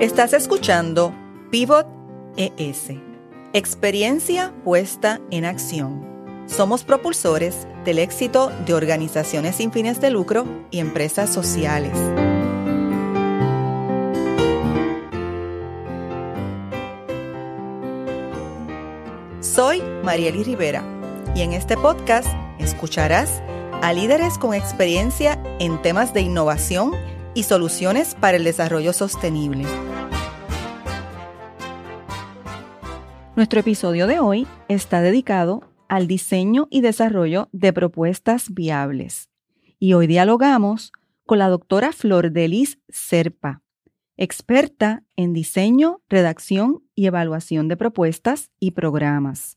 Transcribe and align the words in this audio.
Estás 0.00 0.32
escuchando 0.32 1.12
Pivot 1.50 1.84
ES, 2.36 2.92
experiencia 3.52 4.54
puesta 4.62 5.20
en 5.32 5.44
acción. 5.44 6.06
Somos 6.46 6.84
propulsores 6.84 7.66
del 7.84 7.98
éxito 7.98 8.52
de 8.64 8.74
organizaciones 8.74 9.56
sin 9.56 9.72
fines 9.72 10.00
de 10.00 10.10
lucro 10.10 10.46
y 10.70 10.78
empresas 10.78 11.34
sociales. 11.34 11.98
Soy 19.40 19.82
Marieli 20.04 20.44
Rivera 20.44 20.84
y 21.34 21.42
en 21.42 21.54
este 21.54 21.76
podcast 21.76 22.28
escucharás 22.60 23.42
a 23.82 23.92
líderes 23.92 24.38
con 24.38 24.54
experiencia 24.54 25.42
en 25.58 25.82
temas 25.82 26.14
de 26.14 26.20
innovación 26.20 26.92
y 27.38 27.44
soluciones 27.44 28.16
para 28.16 28.36
el 28.36 28.42
desarrollo 28.42 28.92
sostenible. 28.92 29.64
Nuestro 33.38 33.60
episodio 33.60 34.08
de 34.08 34.18
hoy 34.18 34.48
está 34.66 35.00
dedicado 35.00 35.62
al 35.88 36.08
diseño 36.08 36.66
y 36.70 36.80
desarrollo 36.80 37.48
de 37.52 37.72
propuestas 37.72 38.52
viables. 38.52 39.30
Y 39.78 39.92
hoy 39.92 40.08
dialogamos 40.08 40.90
con 41.24 41.38
la 41.38 41.48
doctora 41.48 41.92
Flor 41.92 42.32
Delis 42.32 42.80
Serpa, 42.88 43.62
experta 44.16 45.04
en 45.14 45.34
diseño, 45.34 46.02
redacción 46.08 46.82
y 46.96 47.06
evaluación 47.06 47.68
de 47.68 47.76
propuestas 47.76 48.50
y 48.58 48.72
programas. 48.72 49.56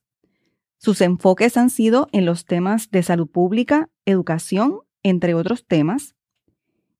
Sus 0.77 1.02
enfoques 1.02 1.57
han 1.57 1.71
sido 1.71 2.07
en 2.12 2.26
los 2.26 2.45
temas 2.45 2.91
de 2.91 3.02
salud 3.02 3.32
pública, 3.32 3.90
educación, 4.05 4.82
entre 5.01 5.34
otros 5.34 5.66
temas. 5.66 6.13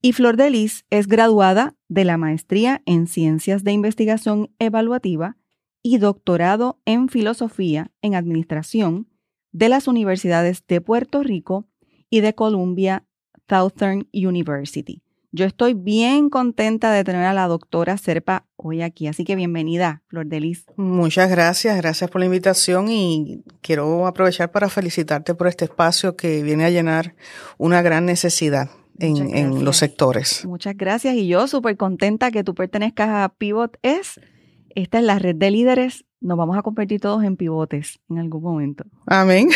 Y 0.02 0.14
Flor 0.14 0.36
Delis 0.36 0.84
es 0.90 1.06
graduada 1.06 1.76
de 1.90 2.06
la 2.06 2.18
maestría 2.18 2.82
en 2.88 3.06
Ciencias 3.06 3.64
de 3.64 3.72
Investigación 3.72 4.50
Evaluativa 4.58 5.38
y 5.84 5.98
doctorado 5.98 6.80
en 6.86 7.10
Filosofía 7.10 7.92
en 8.02 8.16
Administración 8.16 9.08
de 9.52 9.70
las 9.70 9.88
universidades 9.88 10.64
de 10.68 10.82
Puerto 10.82 11.24
Rico 11.24 11.68
y 12.10 12.22
de 12.22 12.34
Columbia 12.36 13.06
Southern 13.50 14.08
University. 14.14 15.02
Yo 15.34 15.46
estoy 15.46 15.74
bien 15.74 16.30
contenta 16.30 16.92
de 16.92 17.06
tener 17.06 17.24
a 17.24 17.34
la 17.34 17.48
doctora 17.48 17.98
Serpa 17.98 18.48
hoy 18.58 18.82
aquí, 18.82 19.08
así 19.08 19.24
que 19.24 19.38
bienvenida, 19.38 20.04
Flor 20.08 20.26
de 20.26 20.42
Lis. 20.42 20.66
Muchas 20.76 21.30
gracias, 21.30 21.78
gracias 21.78 22.10
por 22.10 22.20
la 22.20 22.26
invitación 22.26 22.90
y 22.90 23.42
quiero 23.62 24.08
aprovechar 24.08 24.52
para 24.52 24.68
felicitarte 24.68 25.34
por 25.34 25.48
este 25.48 25.66
espacio 25.66 26.18
que 26.18 26.44
viene 26.44 26.66
a 26.66 26.70
llenar 26.70 27.16
una 27.58 27.82
gran 27.82 28.06
necesidad 28.06 28.72
en, 29.00 29.36
en 29.36 29.64
los 29.64 29.78
sectores. 29.78 30.46
Muchas 30.46 30.76
gracias 30.76 31.16
y 31.16 31.28
yo 31.28 31.48
súper 31.48 31.78
contenta 31.78 32.30
que 32.30 32.44
tú 32.44 32.54
pertenezcas 32.54 33.08
a 33.08 33.30
Pivot 33.30 33.78
es 33.84 34.20
esta 34.76 35.00
es 35.00 35.06
la 35.06 35.20
red 35.20 35.36
de 35.36 35.52
líderes. 35.52 36.06
Nos 36.20 36.38
vamos 36.38 36.58
a 36.58 36.62
convertir 36.62 37.00
todos 37.02 37.24
en 37.24 37.38
pivotes 37.38 38.00
en 38.10 38.20
algún 38.20 38.44
momento. 38.44 38.86
Amén. 39.06 39.50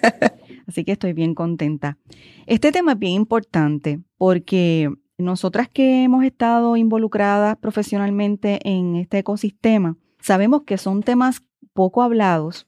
Así 0.66 0.84
que 0.84 0.92
estoy 0.92 1.12
bien 1.12 1.34
contenta. 1.34 1.98
Este 2.46 2.72
tema 2.72 2.92
es 2.92 2.98
bien 2.98 3.12
importante 3.12 4.00
porque 4.16 4.90
nosotras 5.18 5.68
que 5.68 6.04
hemos 6.04 6.24
estado 6.24 6.76
involucradas 6.76 7.56
profesionalmente 7.56 8.60
en 8.68 8.96
este 8.96 9.18
ecosistema, 9.18 9.96
sabemos 10.20 10.62
que 10.62 10.78
son 10.78 11.02
temas 11.02 11.42
poco 11.72 12.02
hablados 12.02 12.66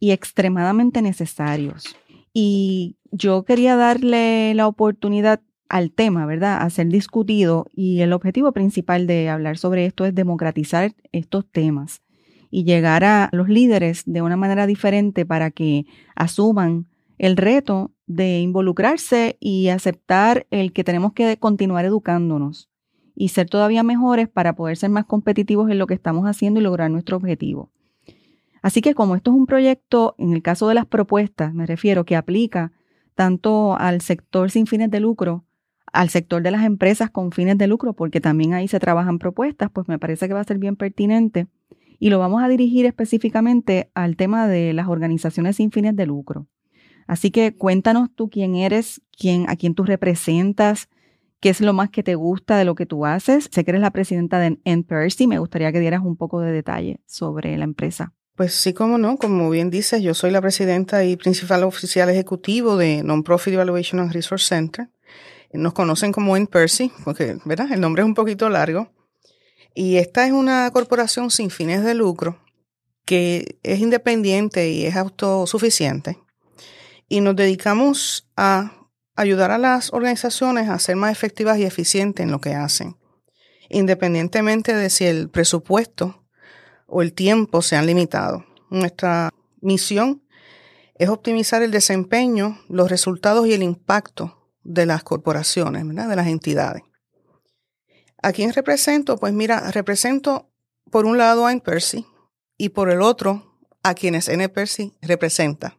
y 0.00 0.10
extremadamente 0.10 1.02
necesarios. 1.02 1.96
Y 2.32 2.96
yo 3.12 3.44
quería 3.44 3.76
darle 3.76 4.54
la 4.54 4.66
oportunidad 4.66 5.40
al 5.74 5.90
tema, 5.90 6.24
¿verdad? 6.24 6.62
A 6.62 6.70
ser 6.70 6.86
discutido 6.86 7.66
y 7.74 8.00
el 8.02 8.12
objetivo 8.12 8.52
principal 8.52 9.08
de 9.08 9.28
hablar 9.28 9.58
sobre 9.58 9.86
esto 9.86 10.04
es 10.04 10.14
democratizar 10.14 10.94
estos 11.10 11.50
temas 11.50 12.00
y 12.48 12.62
llegar 12.62 13.02
a 13.02 13.28
los 13.32 13.48
líderes 13.48 14.04
de 14.06 14.22
una 14.22 14.36
manera 14.36 14.68
diferente 14.68 15.26
para 15.26 15.50
que 15.50 15.84
asuman 16.14 16.86
el 17.18 17.36
reto 17.36 17.90
de 18.06 18.38
involucrarse 18.38 19.36
y 19.40 19.66
aceptar 19.66 20.46
el 20.52 20.72
que 20.72 20.84
tenemos 20.84 21.12
que 21.12 21.38
continuar 21.38 21.84
educándonos 21.84 22.70
y 23.16 23.30
ser 23.30 23.50
todavía 23.50 23.82
mejores 23.82 24.28
para 24.28 24.54
poder 24.54 24.76
ser 24.76 24.90
más 24.90 25.06
competitivos 25.06 25.68
en 25.72 25.80
lo 25.80 25.88
que 25.88 25.94
estamos 25.94 26.24
haciendo 26.26 26.60
y 26.60 26.62
lograr 26.62 26.88
nuestro 26.88 27.16
objetivo. 27.16 27.72
Así 28.62 28.80
que 28.80 28.94
como 28.94 29.16
esto 29.16 29.32
es 29.32 29.36
un 29.36 29.46
proyecto, 29.46 30.14
en 30.18 30.34
el 30.34 30.40
caso 30.40 30.68
de 30.68 30.76
las 30.76 30.86
propuestas, 30.86 31.52
me 31.52 31.66
refiero 31.66 32.04
que 32.04 32.14
aplica 32.14 32.70
tanto 33.16 33.76
al 33.76 34.02
sector 34.02 34.52
sin 34.52 34.68
fines 34.68 34.88
de 34.92 35.00
lucro 35.00 35.44
al 35.94 36.10
sector 36.10 36.42
de 36.42 36.50
las 36.50 36.64
empresas 36.64 37.08
con 37.08 37.30
fines 37.30 37.56
de 37.56 37.68
lucro, 37.68 37.94
porque 37.94 38.20
también 38.20 38.52
ahí 38.52 38.68
se 38.68 38.80
trabajan 38.80 39.18
propuestas, 39.18 39.70
pues 39.72 39.88
me 39.88 39.98
parece 39.98 40.26
que 40.26 40.34
va 40.34 40.40
a 40.40 40.44
ser 40.44 40.58
bien 40.58 40.76
pertinente. 40.76 41.46
Y 42.00 42.10
lo 42.10 42.18
vamos 42.18 42.42
a 42.42 42.48
dirigir 42.48 42.84
específicamente 42.84 43.90
al 43.94 44.16
tema 44.16 44.48
de 44.48 44.72
las 44.72 44.88
organizaciones 44.88 45.56
sin 45.56 45.70
fines 45.70 45.94
de 45.94 46.04
lucro. 46.04 46.48
Así 47.06 47.30
que 47.30 47.54
cuéntanos 47.54 48.08
tú 48.14 48.28
quién 48.28 48.56
eres, 48.56 49.02
quién, 49.16 49.48
a 49.48 49.56
quién 49.56 49.74
tú 49.74 49.84
representas, 49.84 50.88
qué 51.38 51.50
es 51.50 51.60
lo 51.60 51.72
más 51.72 51.90
que 51.90 52.02
te 52.02 52.16
gusta 52.16 52.56
de 52.56 52.64
lo 52.64 52.74
que 52.74 52.86
tú 52.86 53.06
haces. 53.06 53.48
Sé 53.52 53.64
que 53.64 53.70
eres 53.70 53.80
la 53.80 53.92
presidenta 53.92 54.40
de 54.40 54.58
NPRC, 54.64 55.28
me 55.28 55.38
gustaría 55.38 55.70
que 55.70 55.80
dieras 55.80 56.02
un 56.02 56.16
poco 56.16 56.40
de 56.40 56.50
detalle 56.50 57.00
sobre 57.06 57.56
la 57.56 57.64
empresa. 57.64 58.12
Pues 58.34 58.52
sí, 58.52 58.72
como 58.72 58.98
no, 58.98 59.16
como 59.16 59.48
bien 59.48 59.70
dices, 59.70 60.02
yo 60.02 60.12
soy 60.12 60.32
la 60.32 60.40
presidenta 60.40 61.04
y 61.04 61.16
principal 61.16 61.62
oficial 61.62 62.10
ejecutivo 62.10 62.76
de 62.76 63.04
Non-Profit 63.04 63.54
Evaluation 63.54 64.00
and 64.00 64.12
Resource 64.12 64.46
Center. 64.48 64.88
Nos 65.54 65.72
conocen 65.72 66.10
como 66.10 66.36
en 66.36 66.48
Percy, 66.48 66.90
porque 67.04 67.38
¿verdad? 67.44 67.68
el 67.72 67.80
nombre 67.80 68.02
es 68.02 68.06
un 68.06 68.14
poquito 68.14 68.48
largo. 68.48 68.90
Y 69.72 69.96
esta 69.96 70.26
es 70.26 70.32
una 70.32 70.68
corporación 70.72 71.30
sin 71.30 71.50
fines 71.50 71.84
de 71.84 71.94
lucro 71.94 72.38
que 73.04 73.58
es 73.62 73.80
independiente 73.80 74.70
y 74.70 74.86
es 74.86 74.96
autosuficiente. 74.96 76.18
Y 77.08 77.20
nos 77.20 77.36
dedicamos 77.36 78.28
a 78.36 78.72
ayudar 79.14 79.50
a 79.50 79.58
las 79.58 79.92
organizaciones 79.92 80.68
a 80.68 80.78
ser 80.78 80.96
más 80.96 81.12
efectivas 81.12 81.58
y 81.58 81.64
eficientes 81.64 82.24
en 82.24 82.32
lo 82.32 82.40
que 82.40 82.54
hacen, 82.54 82.96
independientemente 83.68 84.74
de 84.74 84.90
si 84.90 85.04
el 85.04 85.28
presupuesto 85.28 86.24
o 86.86 87.02
el 87.02 87.12
tiempo 87.12 87.62
se 87.62 87.76
han 87.76 87.86
limitado. 87.86 88.44
Nuestra 88.70 89.30
misión 89.60 90.22
es 90.96 91.08
optimizar 91.08 91.62
el 91.62 91.70
desempeño, 91.70 92.58
los 92.68 92.90
resultados 92.90 93.46
y 93.46 93.52
el 93.52 93.62
impacto 93.62 94.43
de 94.64 94.86
las 94.86 95.04
corporaciones, 95.04 95.86
de 95.86 96.16
las 96.16 96.26
entidades. 96.26 96.82
¿A 98.22 98.32
quién 98.32 98.52
represento? 98.52 99.18
Pues 99.18 99.32
mira, 99.32 99.70
represento 99.70 100.50
por 100.90 101.04
un 101.04 101.18
lado 101.18 101.46
a 101.46 101.56
Percy 101.58 102.06
y 102.56 102.70
por 102.70 102.90
el 102.90 103.02
otro 103.02 103.58
a 103.82 103.94
quienes 103.94 104.30
Percy 104.52 104.94
representa. 105.02 105.78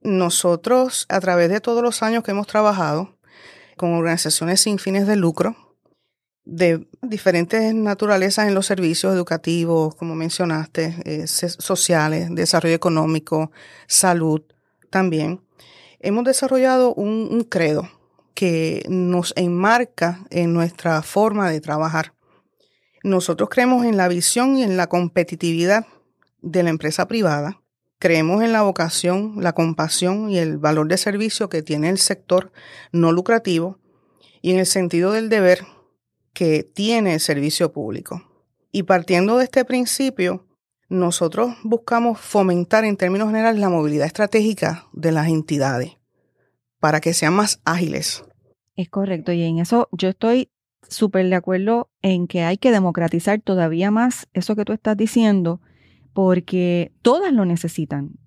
Nosotros, 0.00 1.06
a 1.08 1.20
través 1.20 1.50
de 1.50 1.60
todos 1.60 1.82
los 1.82 2.02
años 2.02 2.22
que 2.22 2.30
hemos 2.30 2.46
trabajado 2.46 3.18
con 3.76 3.94
organizaciones 3.94 4.60
sin 4.60 4.78
fines 4.78 5.06
de 5.06 5.16
lucro, 5.16 5.56
de 6.44 6.88
diferentes 7.02 7.74
naturalezas 7.74 8.48
en 8.48 8.54
los 8.54 8.66
servicios 8.66 9.14
educativos, 9.14 9.94
como 9.94 10.14
mencionaste, 10.14 10.96
eh, 11.04 11.26
sociales, 11.26 12.28
desarrollo 12.30 12.74
económico, 12.74 13.50
salud 13.86 14.42
también, 14.90 15.40
hemos 16.00 16.24
desarrollado 16.24 16.94
un, 16.94 17.44
credo 17.44 17.88
que 18.34 18.84
nos 18.88 19.32
enmarca 19.36 20.26
en 20.30 20.52
nuestra 20.52 21.02
forma 21.02 21.50
de 21.50 21.60
trabajar. 21.60 22.14
Nosotros 23.02 23.48
creemos 23.48 23.84
en 23.84 23.96
la 23.96 24.08
visión 24.08 24.56
y 24.56 24.62
en 24.62 24.76
la 24.76 24.88
competitividad 24.88 25.86
de 26.40 26.62
la 26.62 26.70
empresa 26.70 27.06
privada. 27.06 27.60
Creemos 27.98 28.42
en 28.42 28.52
la 28.52 28.62
vocación, 28.62 29.34
la 29.38 29.52
compasión 29.52 30.30
y 30.30 30.38
el 30.38 30.56
valor 30.56 30.88
de 30.88 30.96
servicio 30.96 31.50
que 31.50 31.62
tiene 31.62 31.90
el 31.90 31.98
sector 31.98 32.50
no 32.92 33.12
lucrativo 33.12 33.78
y 34.40 34.52
en 34.52 34.58
el 34.58 34.66
sentido 34.66 35.12
del 35.12 35.28
deber 35.28 35.66
que 36.32 36.62
tiene 36.62 37.14
el 37.14 37.20
servicio 37.20 37.72
público. 37.72 38.22
Y 38.72 38.84
partiendo 38.84 39.36
de 39.36 39.44
este 39.44 39.64
principio, 39.64 40.46
nosotros 40.90 41.54
buscamos 41.62 42.20
fomentar 42.20 42.84
en 42.84 42.96
términos 42.96 43.28
generales 43.28 43.60
la 43.60 43.70
movilidad 43.70 44.06
estratégica 44.06 44.86
de 44.92 45.12
las 45.12 45.28
entidades 45.28 45.96
para 46.80 47.00
que 47.00 47.14
sean 47.14 47.32
más 47.32 47.60
ágiles. 47.64 48.24
Es 48.74 48.88
correcto, 48.90 49.32
y 49.32 49.42
en 49.42 49.60
eso 49.60 49.88
yo 49.92 50.08
estoy 50.08 50.50
súper 50.88 51.28
de 51.28 51.36
acuerdo 51.36 51.90
en 52.02 52.26
que 52.26 52.42
hay 52.42 52.58
que 52.58 52.72
democratizar 52.72 53.40
todavía 53.40 53.90
más 53.90 54.28
eso 54.32 54.56
que 54.56 54.64
tú 54.64 54.72
estás 54.72 54.96
diciendo, 54.96 55.60
porque 56.12 56.92
todas 57.02 57.32
lo 57.32 57.44
necesitan. 57.44 58.18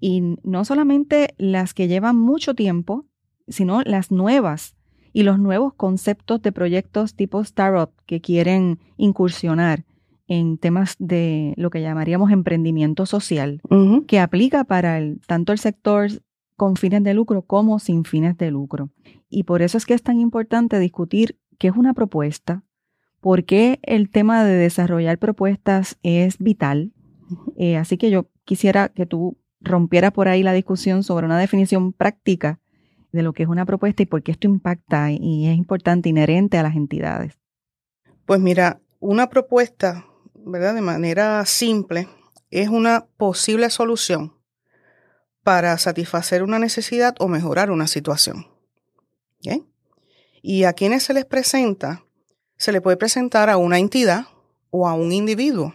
Y 0.00 0.36
no 0.42 0.64
solamente 0.64 1.34
las 1.36 1.74
que 1.74 1.88
llevan 1.88 2.16
mucho 2.16 2.54
tiempo, 2.54 3.04
sino 3.46 3.82
las 3.82 4.10
nuevas 4.10 4.74
y 5.12 5.22
los 5.22 5.38
nuevos 5.38 5.74
conceptos 5.74 6.40
de 6.40 6.52
proyectos 6.52 7.14
tipo 7.14 7.40
startup 7.42 7.90
que 8.06 8.20
quieren 8.20 8.78
incursionar 8.96 9.84
en 10.28 10.58
temas 10.58 10.96
de 10.98 11.54
lo 11.56 11.70
que 11.70 11.80
llamaríamos 11.80 12.30
emprendimiento 12.30 13.06
social, 13.06 13.60
que 14.06 14.18
aplica 14.18 14.64
para 14.64 14.98
el, 14.98 15.20
tanto 15.26 15.52
el 15.52 15.58
sector 15.58 16.10
con 16.56 16.76
fines 16.76 17.04
de 17.04 17.14
lucro 17.14 17.42
como 17.42 17.78
sin 17.78 18.04
fines 18.04 18.36
de 18.36 18.50
lucro. 18.50 18.90
Y 19.28 19.44
por 19.44 19.62
eso 19.62 19.78
es 19.78 19.86
que 19.86 19.94
es 19.94 20.02
tan 20.02 20.20
importante 20.20 20.78
discutir 20.78 21.38
qué 21.58 21.68
es 21.68 21.76
una 21.76 21.94
propuesta, 21.94 22.64
por 23.20 23.44
qué 23.44 23.78
el 23.82 24.10
tema 24.10 24.44
de 24.44 24.54
desarrollar 24.54 25.18
propuestas 25.18 25.98
es 26.02 26.38
vital. 26.38 26.92
Eh, 27.56 27.76
así 27.76 27.96
que 27.96 28.10
yo 28.10 28.28
quisiera 28.44 28.88
que 28.88 29.06
tú 29.06 29.36
rompieras 29.60 30.12
por 30.12 30.28
ahí 30.28 30.42
la 30.42 30.52
discusión 30.52 31.02
sobre 31.02 31.26
una 31.26 31.38
definición 31.38 31.92
práctica 31.92 32.60
de 33.12 33.22
lo 33.22 33.32
que 33.32 33.42
es 33.42 33.48
una 33.48 33.64
propuesta 33.64 34.02
y 34.02 34.06
por 34.06 34.22
qué 34.22 34.32
esto 34.32 34.46
impacta 34.46 35.10
y 35.10 35.46
es 35.46 35.56
importante, 35.56 36.08
inherente 36.08 36.58
a 36.58 36.62
las 36.62 36.76
entidades. 36.76 37.38
Pues 38.26 38.40
mira, 38.40 38.80
una 39.00 39.28
propuesta, 39.28 40.06
¿verdad? 40.46 40.74
De 40.74 40.80
manera 40.80 41.44
simple, 41.44 42.08
es 42.50 42.68
una 42.68 43.06
posible 43.16 43.68
solución 43.68 44.32
para 45.42 45.76
satisfacer 45.76 46.42
una 46.42 46.58
necesidad 46.58 47.14
o 47.18 47.28
mejorar 47.28 47.70
una 47.70 47.86
situación. 47.86 48.46
Y 50.42 50.62
a 50.62 50.72
quienes 50.74 51.02
se 51.02 51.12
les 51.12 51.24
presenta, 51.24 52.04
se 52.56 52.70
le 52.70 52.80
puede 52.80 52.96
presentar 52.96 53.50
a 53.50 53.56
una 53.56 53.80
entidad 53.80 54.26
o 54.70 54.88
a 54.88 54.94
un 54.94 55.10
individuo. 55.10 55.74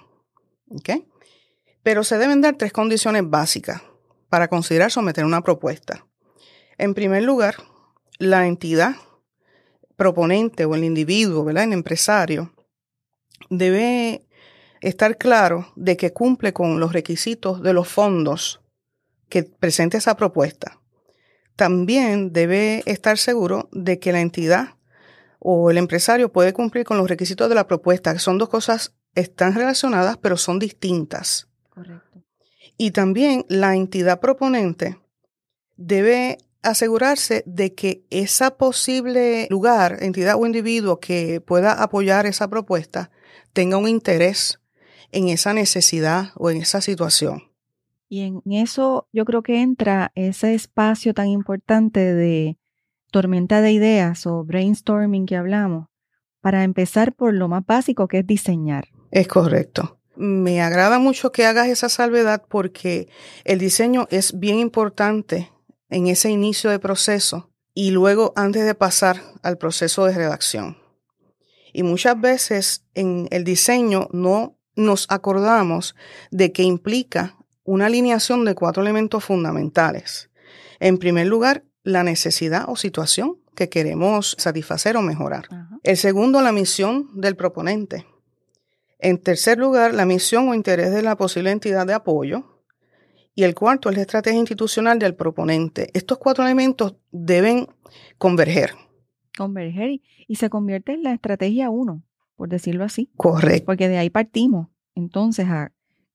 Pero 1.84 2.04
se 2.06 2.18
deben 2.18 2.40
dar 2.40 2.56
tres 2.56 2.72
condiciones 2.72 3.30
básicas 3.30 3.82
para 4.30 4.48
considerar 4.48 4.92
someter 4.92 5.26
una 5.26 5.42
propuesta. 5.42 6.08
En 6.78 6.94
primer 6.94 7.24
lugar, 7.24 7.56
la 8.18 8.48
entidad 8.48 8.96
proponente 9.98 10.64
o 10.64 10.76
el 10.76 10.86
individuo, 10.86 11.44
¿verdad? 11.44 11.66
El 11.66 11.74
empresario, 11.74 12.54
debe 13.50 14.26
estar 14.82 15.18
claro 15.18 15.72
de 15.76 15.96
que 15.96 16.12
cumple 16.12 16.54
con 16.54 16.80
los 16.80 16.92
requisitos 16.92 17.62
de 17.62 17.74
los 17.74 17.88
fondos 17.88 18.62
que 19.30 19.44
presente 19.44 19.98
esa 19.98 20.18
propuesta. 20.18 20.82
También 21.56 22.34
debe 22.34 22.84
estar 22.86 23.18
seguro 23.18 23.70
de 23.72 24.00
que 24.00 24.12
la 24.12 24.22
entidad 24.22 24.76
o 25.40 25.72
el 25.72 25.78
empresario 25.78 26.32
puede 26.32 26.54
cumplir 26.54 26.86
con 26.86 26.98
los 26.98 27.10
requisitos 27.10 27.48
de 27.50 27.56
la 27.56 27.68
propuesta, 27.68 28.14
que 28.14 28.20
son 28.20 28.38
dos 28.38 28.50
cosas, 28.50 28.94
están 29.16 29.56
relacionadas, 29.56 30.18
pero 30.18 30.38
son 30.38 30.60
distintas. 30.60 31.48
Correcto. 31.70 32.24
Y 32.78 32.92
también 32.92 33.46
la 33.48 33.76
entidad 33.76 34.20
proponente 34.20 35.00
debe 35.78 36.38
asegurarse 36.64 37.44
de 37.46 37.74
que 37.74 38.04
esa 38.10 38.58
posible 38.58 39.48
lugar, 39.50 39.98
entidad 40.02 40.36
o 40.38 40.46
individuo 40.46 41.00
que 41.00 41.42
pueda 41.42 41.74
apoyar 41.74 42.26
esa 42.26 42.50
propuesta 42.50 43.12
tenga 43.54 43.78
un 43.78 43.88
interés 43.88 44.61
en 45.12 45.30
esa 45.30 45.54
necesidad 45.54 46.32
o 46.36 46.50
en 46.50 46.58
esa 46.58 46.82
situación. 46.82 47.44
Y 48.10 48.22
en 48.22 48.42
eso 48.52 49.08
yo 49.14 49.24
creo 49.24 49.42
que 49.42 49.62
entra 49.62 50.12
ese 50.16 50.54
espacio 50.54 51.14
tan 51.14 51.28
importante 51.28 52.14
de 52.14 52.58
tormenta 53.12 53.62
de 53.62 53.72
ideas 53.72 54.26
o 54.26 54.44
brainstorming 54.44 55.26
que 55.26 55.36
hablamos, 55.36 55.88
para 56.42 56.64
empezar 56.64 57.14
por 57.14 57.34
lo 57.34 57.48
más 57.48 57.66
básico 57.66 58.08
que 58.08 58.20
es 58.20 58.28
diseñar. 58.28 58.90
Es 59.12 59.28
correcto. 59.28 60.00
Me 60.16 60.62
agrada 60.62 61.00
mucho 61.00 61.32
que 61.32 61.46
hagas 61.46 61.68
esa 61.68 61.90
salvedad 61.90 62.44
porque 62.48 63.08
el 63.44 63.60
diseño 63.60 64.08
es 64.12 64.38
bien 64.38 64.60
importante 64.60 65.52
en 65.90 66.08
ese 66.08 66.30
inicio 66.30 66.70
de 66.70 66.80
proceso 66.80 67.50
y 67.74 67.92
luego 67.92 68.34
antes 68.36 68.66
de 68.66 68.76
pasar 68.76 69.22
al 69.44 69.58
proceso 69.58 70.06
de 70.06 70.16
redacción. 70.16 70.78
Y 71.74 71.84
muchas 71.84 72.20
veces 72.20 72.86
en 72.94 73.28
el 73.32 73.44
diseño 73.44 74.10
no 74.12 74.58
nos 74.76 75.06
acordamos 75.10 75.96
de 76.32 76.52
que 76.52 76.64
implica 76.64 77.38
una 77.64 77.88
alineación 77.88 78.46
de 78.46 78.56
cuatro 78.56 78.82
elementos 78.82 79.24
fundamentales. 79.24 80.30
En 80.80 80.98
primer 80.98 81.28
lugar, 81.28 81.64
la 81.84 82.04
necesidad 82.04 82.66
o 82.68 82.76
situación 82.76 83.38
que 83.56 83.70
queremos 83.70 84.36
satisfacer 84.38 84.98
o 84.98 85.02
mejorar. 85.02 85.46
El 85.84 85.98
segundo, 85.98 86.42
la 86.42 86.52
misión 86.52 87.10
del 87.14 87.36
proponente. 87.36 88.06
En 89.00 89.18
tercer 89.18 89.58
lugar, 89.58 89.94
la 89.94 90.06
misión 90.06 90.48
o 90.48 90.54
interés 90.54 90.92
de 90.92 91.02
la 91.02 91.16
posible 91.16 91.52
entidad 91.52 91.88
de 91.88 91.94
apoyo. 91.94 92.62
Y 93.34 93.44
el 93.44 93.56
cuarto 93.56 93.90
es 93.90 93.96
la 93.96 94.02
estrategia 94.02 94.40
institucional 94.40 95.00
del 95.00 95.16
proponente. 95.16 95.90
Estos 95.94 96.18
cuatro 96.18 96.44
elementos 96.44 96.96
deben 97.12 97.68
converger. 98.18 98.76
Converger 99.38 100.02
y, 100.28 100.36
se 100.36 100.50
convierte 100.50 100.94
en 100.94 101.04
la 101.04 101.14
estrategia 101.14 101.70
uno, 101.70 102.04
por 102.42 102.50
decirlo 102.50 102.84
así. 102.84 103.08
Correcto. 103.18 103.68
Porque 103.68 103.88
de 103.88 104.00
ahí 104.00 104.10
partimos. 104.10 104.68
Entonces, 104.96 105.48
a 105.48 105.72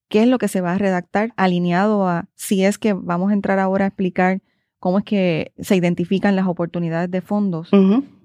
qué 0.09 0.23
es 0.23 0.27
lo 0.27 0.39
que 0.39 0.49
se 0.49 0.59
va 0.59 0.73
a 0.73 0.77
redactar 0.77 1.31
alineado 1.37 2.05
a 2.05 2.27
si 2.35 2.65
es 2.65 2.77
que 2.77 2.91
vamos 2.91 3.31
a 3.31 3.33
entrar 3.33 3.59
ahora 3.59 3.85
a 3.85 3.87
explicar 3.87 4.41
cómo 4.77 4.97
es 4.97 5.05
que 5.05 5.53
se 5.57 5.77
identifican 5.77 6.35
las 6.35 6.45
oportunidades 6.45 7.09
de 7.09 7.21
fondos, 7.21 7.69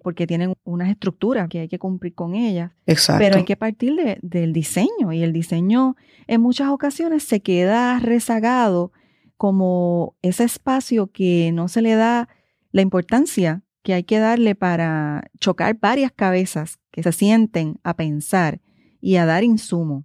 porque 0.02 0.26
tienen 0.26 0.54
unas 0.64 0.90
estructuras 0.90 1.49
que 1.49 1.60
hay 1.60 1.69
que 1.69 1.78
cumplir 1.78 2.12
con 2.12 2.34
ellas. 2.34 2.72
Exacto. 2.87 3.22
Pero 3.22 3.37
hay 3.37 3.44
que 3.44 3.56
partir 3.56 4.19
del 4.20 4.52
diseño 4.52 5.12
y 5.12 5.22
el 5.22 5.32
diseño 5.32 5.94
en 6.26 6.40
muchas 6.40 6.70
ocasiones 6.70 7.22
se 7.22 7.38
queda 7.38 8.00
rezagado 8.00 8.90
como 9.37 10.16
ese 10.22 10.43
espacio 10.43 11.06
que 11.06 11.52
no 11.52 11.69
se 11.69 11.82
le 11.82 11.94
da 11.94 12.28
la 12.72 12.82
importancia 12.82 13.62
que 13.82 13.94
hay 13.94 14.05
que 14.05 14.19
darle 14.19 14.55
para 14.55 15.31
chocar 15.38 15.79
varias 15.79 16.12
cabezas 16.12 16.79
que 16.90 17.02
se 17.02 17.12
sienten 17.12 17.81
a 17.82 17.94
pensar 17.94 18.61
y 19.00 19.17
a 19.17 19.26
dar 19.26 19.44
insumo. 19.44 20.05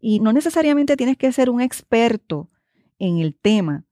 Y 0.00 0.20
no 0.20 0.32
necesariamente 0.32 0.96
tienes 0.96 1.16
que 1.16 1.32
ser 1.32 1.50
un 1.50 1.60
experto 1.60 2.50
en 2.98 3.18
el 3.18 3.34
tema, 3.34 3.88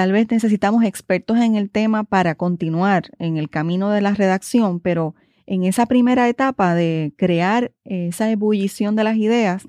Tal 0.00 0.12
vez 0.12 0.30
necesitamos 0.30 0.84
expertos 0.84 1.38
en 1.38 1.56
el 1.56 1.70
tema 1.70 2.04
para 2.04 2.34
continuar 2.34 3.10
en 3.18 3.36
el 3.36 3.50
camino 3.50 3.90
de 3.90 4.00
la 4.00 4.14
redacción, 4.14 4.80
pero 4.80 5.14
en 5.46 5.64
esa 5.64 5.84
primera 5.86 6.28
etapa 6.28 6.74
de 6.74 7.12
crear 7.18 7.72
esa 7.84 8.30
ebullición 8.30 8.94
de 8.96 9.04
las 9.04 9.16
ideas, 9.16 9.64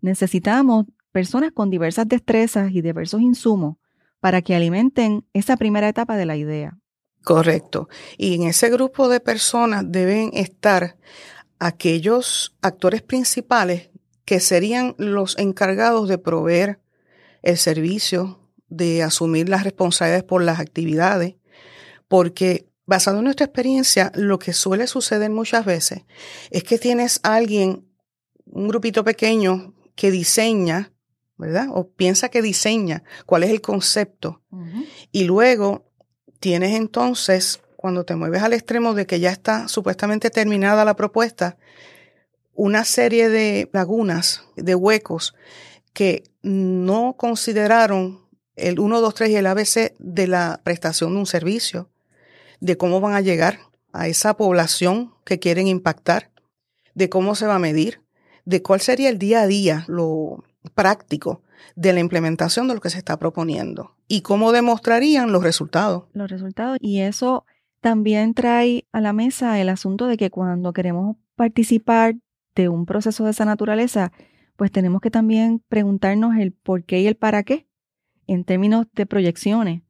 necesitamos 0.00 0.86
personas 1.12 1.52
con 1.52 1.70
diversas 1.70 2.08
destrezas 2.08 2.72
y 2.72 2.80
diversos 2.80 3.20
insumos 3.20 3.76
para 4.18 4.42
que 4.42 4.56
alimenten 4.56 5.24
esa 5.34 5.56
primera 5.56 5.88
etapa 5.88 6.16
de 6.16 6.26
la 6.26 6.36
idea. 6.36 6.78
Correcto. 7.26 7.88
Y 8.16 8.36
en 8.36 8.44
ese 8.44 8.70
grupo 8.70 9.08
de 9.08 9.18
personas 9.18 9.82
deben 9.88 10.30
estar 10.32 10.96
aquellos 11.58 12.54
actores 12.62 13.02
principales 13.02 13.90
que 14.24 14.38
serían 14.38 14.94
los 14.96 15.36
encargados 15.36 16.08
de 16.08 16.18
proveer 16.18 16.78
el 17.42 17.56
servicio, 17.56 18.38
de 18.68 19.02
asumir 19.02 19.48
las 19.48 19.64
responsabilidades 19.64 20.22
por 20.22 20.40
las 20.44 20.60
actividades, 20.60 21.34
porque 22.06 22.68
basado 22.86 23.18
en 23.18 23.24
nuestra 23.24 23.46
experiencia, 23.46 24.12
lo 24.14 24.38
que 24.38 24.52
suele 24.52 24.86
suceder 24.86 25.28
muchas 25.30 25.64
veces 25.64 26.02
es 26.52 26.62
que 26.62 26.78
tienes 26.78 27.18
a 27.24 27.34
alguien, 27.34 27.88
un 28.44 28.68
grupito 28.68 29.02
pequeño, 29.02 29.74
que 29.96 30.12
diseña, 30.12 30.92
¿verdad? 31.38 31.66
O 31.72 31.88
piensa 31.88 32.28
que 32.28 32.40
diseña 32.40 33.02
cuál 33.26 33.42
es 33.42 33.50
el 33.50 33.60
concepto. 33.60 34.42
Y 35.10 35.24
luego 35.24 35.85
tienes 36.46 36.76
entonces, 36.76 37.60
cuando 37.74 38.04
te 38.04 38.14
mueves 38.14 38.40
al 38.40 38.52
extremo 38.52 38.94
de 38.94 39.04
que 39.04 39.18
ya 39.18 39.32
está 39.32 39.66
supuestamente 39.66 40.30
terminada 40.30 40.84
la 40.84 40.94
propuesta, 40.94 41.56
una 42.54 42.84
serie 42.84 43.28
de 43.28 43.68
lagunas, 43.72 44.44
de 44.54 44.76
huecos 44.76 45.34
que 45.92 46.22
no 46.42 47.16
consideraron 47.18 48.20
el 48.54 48.78
1, 48.78 49.00
2, 49.00 49.12
3 49.12 49.30
y 49.30 49.34
el 49.34 49.46
ABC 49.48 49.94
de 49.98 50.26
la 50.28 50.60
prestación 50.62 51.14
de 51.14 51.18
un 51.18 51.26
servicio, 51.26 51.90
de 52.60 52.76
cómo 52.76 53.00
van 53.00 53.14
a 53.14 53.22
llegar 53.22 53.58
a 53.92 54.06
esa 54.06 54.36
población 54.36 55.14
que 55.24 55.40
quieren 55.40 55.66
impactar, 55.66 56.30
de 56.94 57.08
cómo 57.08 57.34
se 57.34 57.48
va 57.48 57.56
a 57.56 57.58
medir, 57.58 58.02
de 58.44 58.62
cuál 58.62 58.80
sería 58.80 59.08
el 59.08 59.18
día 59.18 59.40
a 59.40 59.48
día, 59.48 59.84
lo 59.88 60.44
práctico 60.74 61.42
de 61.74 61.92
la 61.92 62.00
implementación 62.00 62.68
de 62.68 62.74
lo 62.74 62.80
que 62.80 62.90
se 62.90 62.98
está 62.98 63.18
proponiendo 63.18 63.94
y 64.08 64.22
cómo 64.22 64.52
demostrarían 64.52 65.32
los 65.32 65.42
resultados. 65.42 66.04
Los 66.12 66.30
resultados. 66.30 66.78
Y 66.80 67.00
eso 67.00 67.44
también 67.80 68.34
trae 68.34 68.86
a 68.92 69.00
la 69.00 69.12
mesa 69.12 69.60
el 69.60 69.68
asunto 69.68 70.06
de 70.06 70.16
que 70.16 70.30
cuando 70.30 70.72
queremos 70.72 71.16
participar 71.34 72.16
de 72.54 72.68
un 72.68 72.86
proceso 72.86 73.24
de 73.24 73.30
esa 73.30 73.44
naturaleza, 73.44 74.12
pues 74.56 74.72
tenemos 74.72 75.00
que 75.00 75.10
también 75.10 75.62
preguntarnos 75.68 76.36
el 76.36 76.52
por 76.52 76.84
qué 76.84 77.00
y 77.00 77.06
el 77.06 77.16
para 77.16 77.42
qué 77.42 77.66
en 78.26 78.44
términos 78.44 78.86
de 78.94 79.06
proyecciones. 79.06 79.82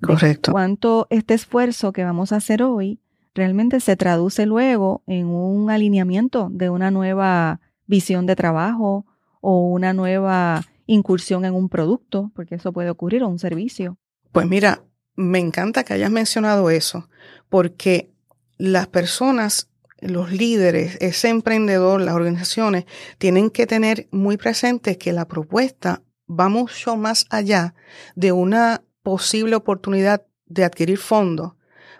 Correcto. 0.00 0.52
cuánto 0.52 1.06
este 1.08 1.32
esfuerzo 1.32 1.92
que 1.92 2.04
vamos 2.04 2.32
a 2.32 2.36
hacer 2.36 2.62
hoy 2.62 3.00
realmente 3.34 3.80
se 3.80 3.96
traduce 3.96 4.44
luego 4.44 5.02
en 5.06 5.26
un 5.26 5.70
alineamiento 5.70 6.48
de 6.50 6.68
una 6.68 6.90
nueva 6.90 7.60
visión 7.86 8.26
de 8.26 8.36
trabajo 8.36 9.06
o 9.46 9.68
una 9.68 9.92
nueva 9.92 10.64
incursión 10.86 11.44
en 11.44 11.54
un 11.54 11.68
producto, 11.68 12.32
porque 12.34 12.54
eso 12.54 12.72
puede 12.72 12.88
ocurrir, 12.88 13.22
o 13.22 13.28
un 13.28 13.38
servicio. 13.38 13.98
Pues 14.32 14.46
mira, 14.46 14.84
me 15.16 15.38
encanta 15.38 15.84
que 15.84 15.92
hayas 15.92 16.10
mencionado 16.10 16.70
eso, 16.70 17.10
porque 17.50 18.10
las 18.56 18.86
personas, 18.86 19.68
los 20.00 20.32
líderes, 20.32 20.96
ese 21.02 21.28
emprendedor, 21.28 22.00
las 22.00 22.14
organizaciones, 22.14 22.86
tienen 23.18 23.50
que 23.50 23.66
tener 23.66 24.08
muy 24.10 24.38
presente 24.38 24.96
que 24.96 25.12
la 25.12 25.28
propuesta 25.28 26.02
va 26.28 26.48
mucho 26.48 26.96
más 26.96 27.26
allá 27.28 27.74
de 28.16 28.32
una 28.32 28.82
posible 29.02 29.56
oportunidad 29.56 30.24
de 30.46 30.64
adquirir 30.64 30.96
fondos 30.96 31.52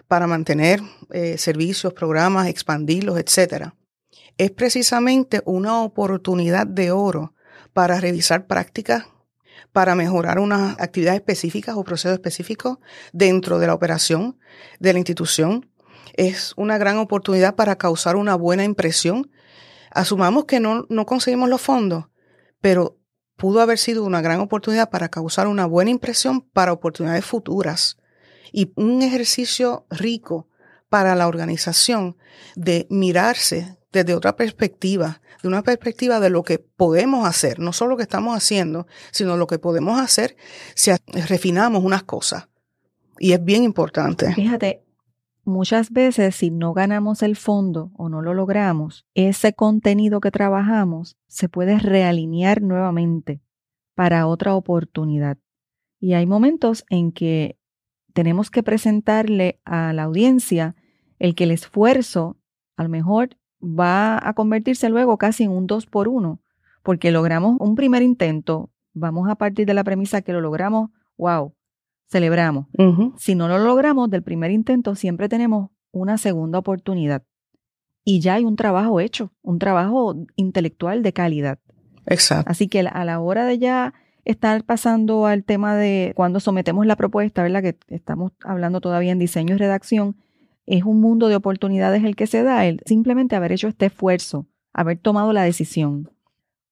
para 0.07 0.25
mantener 0.25 0.81
eh, 1.11 1.37
servicios, 1.37 1.93
programas, 1.93 2.47
expandirlos, 2.47 3.19
etc. 3.19 3.67
es 4.35 4.49
precisamente 4.49 5.43
una 5.45 5.83
oportunidad 5.83 6.65
de 6.65 6.89
oro 6.89 7.34
para 7.75 7.99
revisar 7.99 8.47
prácticas, 8.47 9.03
para 9.73 9.95
mejorar 9.95 10.39
unas 10.39 10.79
actividades 10.79 11.19
específicas 11.19 11.75
o 11.75 11.83
procesos 11.83 12.13
específicos 12.13 12.77
dentro 13.11 13.59
de 13.59 13.67
la 13.67 13.73
operación 13.73 14.39
de 14.79 14.93
la 14.93 14.99
institución. 14.99 15.69
Es 16.13 16.53
una 16.55 16.77
gran 16.77 16.97
oportunidad 16.99 17.55
para 17.55 17.75
causar 17.75 18.15
una 18.15 18.35
buena 18.35 18.63
impresión. 18.63 19.29
Asumamos 19.91 20.45
que 20.45 20.61
no, 20.61 20.85
no 20.87 21.05
conseguimos 21.05 21.49
los 21.49 21.59
fondos, 21.59 22.05
pero 22.61 22.97
pudo 23.35 23.59
haber 23.59 23.77
sido 23.77 24.05
una 24.05 24.21
gran 24.21 24.39
oportunidad 24.39 24.89
para 24.89 25.09
causar 25.09 25.47
una 25.47 25.65
buena 25.65 25.91
impresión 25.91 26.39
para 26.39 26.71
oportunidades 26.71 27.25
futuras 27.25 27.97
y 28.53 28.71
un 28.77 29.01
ejercicio 29.01 29.85
rico 29.89 30.47
para 30.87 31.13
la 31.13 31.27
organización 31.27 32.15
de 32.55 32.87
mirarse 32.89 33.77
desde 33.95 34.13
otra 34.13 34.35
perspectiva, 34.35 35.21
de 35.41 35.47
una 35.47 35.63
perspectiva 35.63 36.19
de 36.19 36.29
lo 36.29 36.43
que 36.43 36.59
podemos 36.59 37.25
hacer, 37.25 37.59
no 37.59 37.71
solo 37.71 37.91
lo 37.91 37.97
que 37.97 38.03
estamos 38.03 38.35
haciendo, 38.35 38.87
sino 39.11 39.37
lo 39.37 39.47
que 39.47 39.57
podemos 39.57 39.99
hacer 39.99 40.35
si 40.75 40.91
refinamos 41.27 41.83
unas 41.83 42.03
cosas. 42.03 42.49
Y 43.19 43.31
es 43.31 43.43
bien 43.43 43.63
importante. 43.63 44.33
Fíjate, 44.33 44.83
muchas 45.45 45.91
veces 45.91 46.35
si 46.35 46.51
no 46.51 46.73
ganamos 46.73 47.23
el 47.23 47.37
fondo 47.37 47.91
o 47.95 48.09
no 48.09 48.21
lo 48.21 48.33
logramos, 48.33 49.05
ese 49.13 49.53
contenido 49.53 50.19
que 50.19 50.31
trabajamos 50.31 51.17
se 51.27 51.47
puede 51.47 51.79
realinear 51.79 52.61
nuevamente 52.61 53.41
para 53.95 54.27
otra 54.27 54.55
oportunidad. 54.55 55.37
Y 56.01 56.15
hay 56.15 56.25
momentos 56.25 56.83
en 56.89 57.13
que 57.13 57.57
tenemos 58.13 58.51
que 58.51 58.61
presentarle 58.61 59.61
a 59.63 59.93
la 59.93 60.03
audiencia 60.03 60.75
el 61.17 61.33
que 61.33 61.45
el 61.45 61.51
esfuerzo 61.51 62.37
a 62.75 62.83
lo 62.83 62.89
mejor 62.89 63.37
va 63.61 64.19
a 64.27 64.33
convertirse 64.33 64.89
luego 64.89 65.17
casi 65.17 65.43
en 65.43 65.51
un 65.51 65.67
dos 65.67 65.85
por 65.85 66.07
uno, 66.07 66.41
porque 66.83 67.11
logramos 67.11 67.57
un 67.59 67.75
primer 67.75 68.03
intento, 68.03 68.71
vamos 68.93 69.29
a 69.29 69.35
partir 69.35 69.65
de 69.65 69.73
la 69.73 69.83
premisa 69.83 70.21
que 70.21 70.33
lo 70.33 70.41
logramos, 70.41 70.91
wow, 71.17 71.53
celebramos. 72.07 72.67
Si 73.17 73.35
no 73.35 73.47
lo 73.47 73.57
logramos 73.57 74.09
del 74.09 74.23
primer 74.23 74.51
intento, 74.51 74.95
siempre 74.95 75.29
tenemos 75.29 75.69
una 75.91 76.17
segunda 76.17 76.59
oportunidad. 76.59 77.23
Y 78.03 78.19
ya 78.19 78.35
hay 78.35 78.45
un 78.45 78.55
trabajo 78.55 78.99
hecho, 78.99 79.31
un 79.41 79.57
trabajo 79.57 80.15
intelectual 80.35 81.01
de 81.01 81.13
calidad. 81.13 81.59
Exacto. 82.05 82.51
Así 82.51 82.67
que 82.67 82.81
a 82.81 83.03
la 83.03 83.19
hora 83.19 83.45
de 83.45 83.57
ya 83.57 83.93
estar 84.25 84.63
pasando 84.63 85.25
al 85.25 85.43
tema 85.43 85.75
de 85.75 86.13
cuando 86.15 86.39
sometemos 86.39 86.85
la 86.85 86.95
propuesta, 86.95 87.41
¿verdad? 87.41 87.63
Que 87.63 87.77
estamos 87.87 88.31
hablando 88.43 88.81
todavía 88.81 89.11
en 89.11 89.19
diseño 89.19 89.55
y 89.55 89.57
redacción, 89.57 90.17
es 90.65 90.83
un 90.83 90.99
mundo 90.99 91.27
de 91.27 91.35
oportunidades 91.35 92.03
el 92.03 92.15
que 92.15 92.27
se 92.27 92.43
da, 92.43 92.65
el 92.65 92.81
simplemente 92.85 93.35
haber 93.35 93.51
hecho 93.51 93.67
este 93.67 93.87
esfuerzo, 93.87 94.47
haber 94.73 94.97
tomado 94.97 95.33
la 95.33 95.43
decisión. 95.43 96.11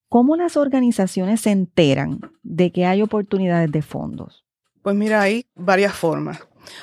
¿Cómo 0.09 0.35
las 0.35 0.57
organizaciones 0.57 1.41
se 1.41 1.51
enteran 1.51 2.19
de 2.43 2.71
que 2.71 2.85
hay 2.85 3.01
oportunidades 3.01 3.71
de 3.71 3.81
fondos? 3.81 4.45
Pues 4.81 4.95
mira, 4.95 5.21
hay 5.21 5.45
varias 5.55 5.93
formas. 5.93 6.39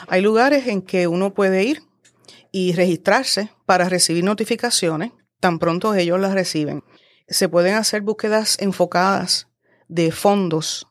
Hay 0.09 0.21
lugares 0.21 0.67
en 0.67 0.83
que 0.83 1.07
uno 1.07 1.33
puede 1.33 1.65
ir 1.65 1.83
y 2.53 2.73
registrarse 2.73 3.51
para 3.67 3.89
recibir 3.89 4.25
notificaciones 4.25 5.13
tan 5.41 5.59
pronto 5.59 5.95
ellos 5.95 6.21
las 6.21 6.35
reciben. 6.35 6.85
Se 7.27 7.49
pueden 7.49 7.75
hacer 7.75 8.03
búsquedas 8.03 8.59
enfocadas 8.61 9.49
de 9.89 10.13
fondos, 10.13 10.87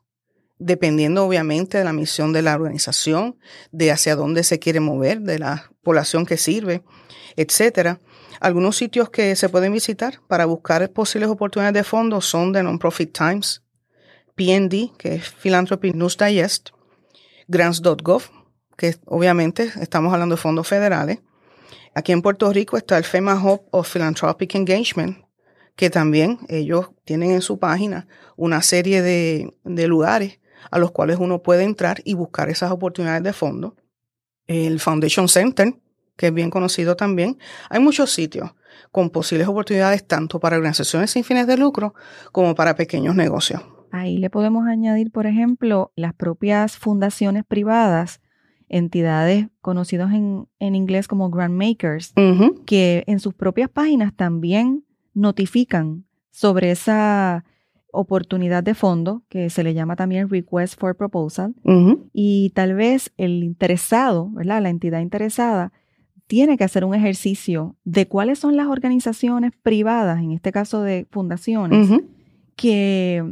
dependiendo 0.59 1.25
obviamente 1.25 1.77
de 1.77 1.83
la 1.83 1.93
misión 1.93 2.33
de 2.33 2.41
la 2.41 2.55
organización, 2.55 3.37
de 3.71 3.91
hacia 3.91 4.15
dónde 4.15 4.43
se 4.43 4.59
quiere 4.59 4.79
mover, 4.79 5.21
de 5.21 5.39
la 5.39 5.71
población 5.81 6.25
que 6.25 6.37
sirve, 6.37 6.83
etcétera. 7.35 7.99
Algunos 8.39 8.77
sitios 8.77 9.09
que 9.09 9.35
se 9.35 9.49
pueden 9.49 9.73
visitar 9.73 10.19
para 10.27 10.45
buscar 10.45 10.89
posibles 10.91 11.29
oportunidades 11.29 11.73
de 11.73 11.83
fondos 11.83 12.25
son 12.25 12.53
de 12.53 12.63
Nonprofit 12.63 13.11
Times, 13.17 13.63
PND, 14.35 14.91
que 14.97 15.15
es 15.15 15.29
Philanthropy 15.29 15.91
News 15.93 16.17
Digest, 16.17 16.69
grants.gov, 17.47 18.23
que 18.77 18.95
obviamente 19.05 19.71
estamos 19.81 20.13
hablando 20.13 20.35
de 20.35 20.41
fondos 20.41 20.67
federales. 20.67 21.19
Aquí 21.93 22.11
en 22.11 22.21
Puerto 22.21 22.51
Rico 22.53 22.77
está 22.77 22.97
el 22.97 23.03
FEMA 23.03 23.35
Hub 23.43 23.63
of 23.71 23.91
Philanthropic 23.91 24.55
Engagement, 24.55 25.25
que 25.75 25.89
también 25.89 26.39
ellos 26.47 26.91
tienen 27.05 27.31
en 27.31 27.41
su 27.41 27.57
página 27.57 28.07
una 28.35 28.61
serie 28.61 29.01
de, 29.01 29.53
lugares 29.87 30.39
a 30.71 30.79
los 30.79 30.91
cuales 30.91 31.17
uno 31.19 31.41
puede 31.41 31.63
entrar 31.63 32.01
y 32.03 32.13
buscar 32.13 32.49
esas 32.49 32.71
oportunidades 32.71 33.23
de 33.23 33.33
fondo. 33.33 33.75
El 34.47 34.79
Foundation 34.79 35.27
Center, 35.27 35.75
que 36.15 36.27
es 36.27 36.33
bien 36.33 36.49
conocido 36.49 36.95
también. 36.95 37.37
Hay 37.69 37.79
muchos 37.79 38.11
sitios 38.11 38.51
con 38.91 39.09
posibles 39.09 39.47
oportunidades 39.47 40.05
tanto 40.05 40.39
para 40.39 40.57
organizaciones 40.57 41.11
sin 41.11 41.23
fines 41.23 41.47
de 41.47 41.57
lucro 41.57 41.93
como 42.31 42.55
para 42.55 42.75
pequeños 42.75 43.15
negocios. 43.15 43.61
Ahí 43.91 44.17
le 44.17 44.29
podemos 44.29 44.67
añadir, 44.67 45.11
por 45.11 45.25
ejemplo, 45.25 45.91
las 45.95 46.13
propias 46.13 46.77
fundaciones 46.77 47.43
privadas, 47.45 48.21
entidades 48.67 49.47
conocidas 49.61 50.11
en, 50.13 50.47
inglés 50.59 51.07
como 51.07 51.29
grant 51.29 51.55
makers, 51.55 52.13
que 52.65 53.03
en 53.07 53.19
sus 53.19 53.33
propias 53.33 53.69
páginas 53.69 54.13
también 54.15 54.85
notifican 55.13 56.05
sobre 56.29 56.71
esa 56.71 57.45
oportunidad 57.91 58.63
de 58.63 58.75
fondo, 58.75 59.23
que 59.29 59.49
se 59.49 59.63
le 59.63 59.73
llama 59.73 59.95
también 59.95 60.29
Request 60.29 60.79
for 60.79 60.95
Proposal, 60.95 61.55
y 62.13 62.51
tal 62.51 62.75
vez 62.75 63.11
el 63.17 63.43
interesado, 63.43 64.29
¿verdad? 64.31 64.61
La 64.61 64.69
entidad 64.69 65.01
interesada 65.01 65.71
tiene 66.27 66.57
que 66.57 66.63
hacer 66.63 66.85
un 66.85 66.93
ejercicio 66.93 67.75
de 67.83 68.07
cuáles 68.07 68.37
son 68.37 68.55
las 68.55 68.67
organizaciones 68.67 69.51
privadas, 69.63 70.19
en 70.19 70.31
este 70.31 70.51
caso 70.51 70.83
de 70.83 71.07
fundaciones, 71.09 72.01
que 72.55 73.23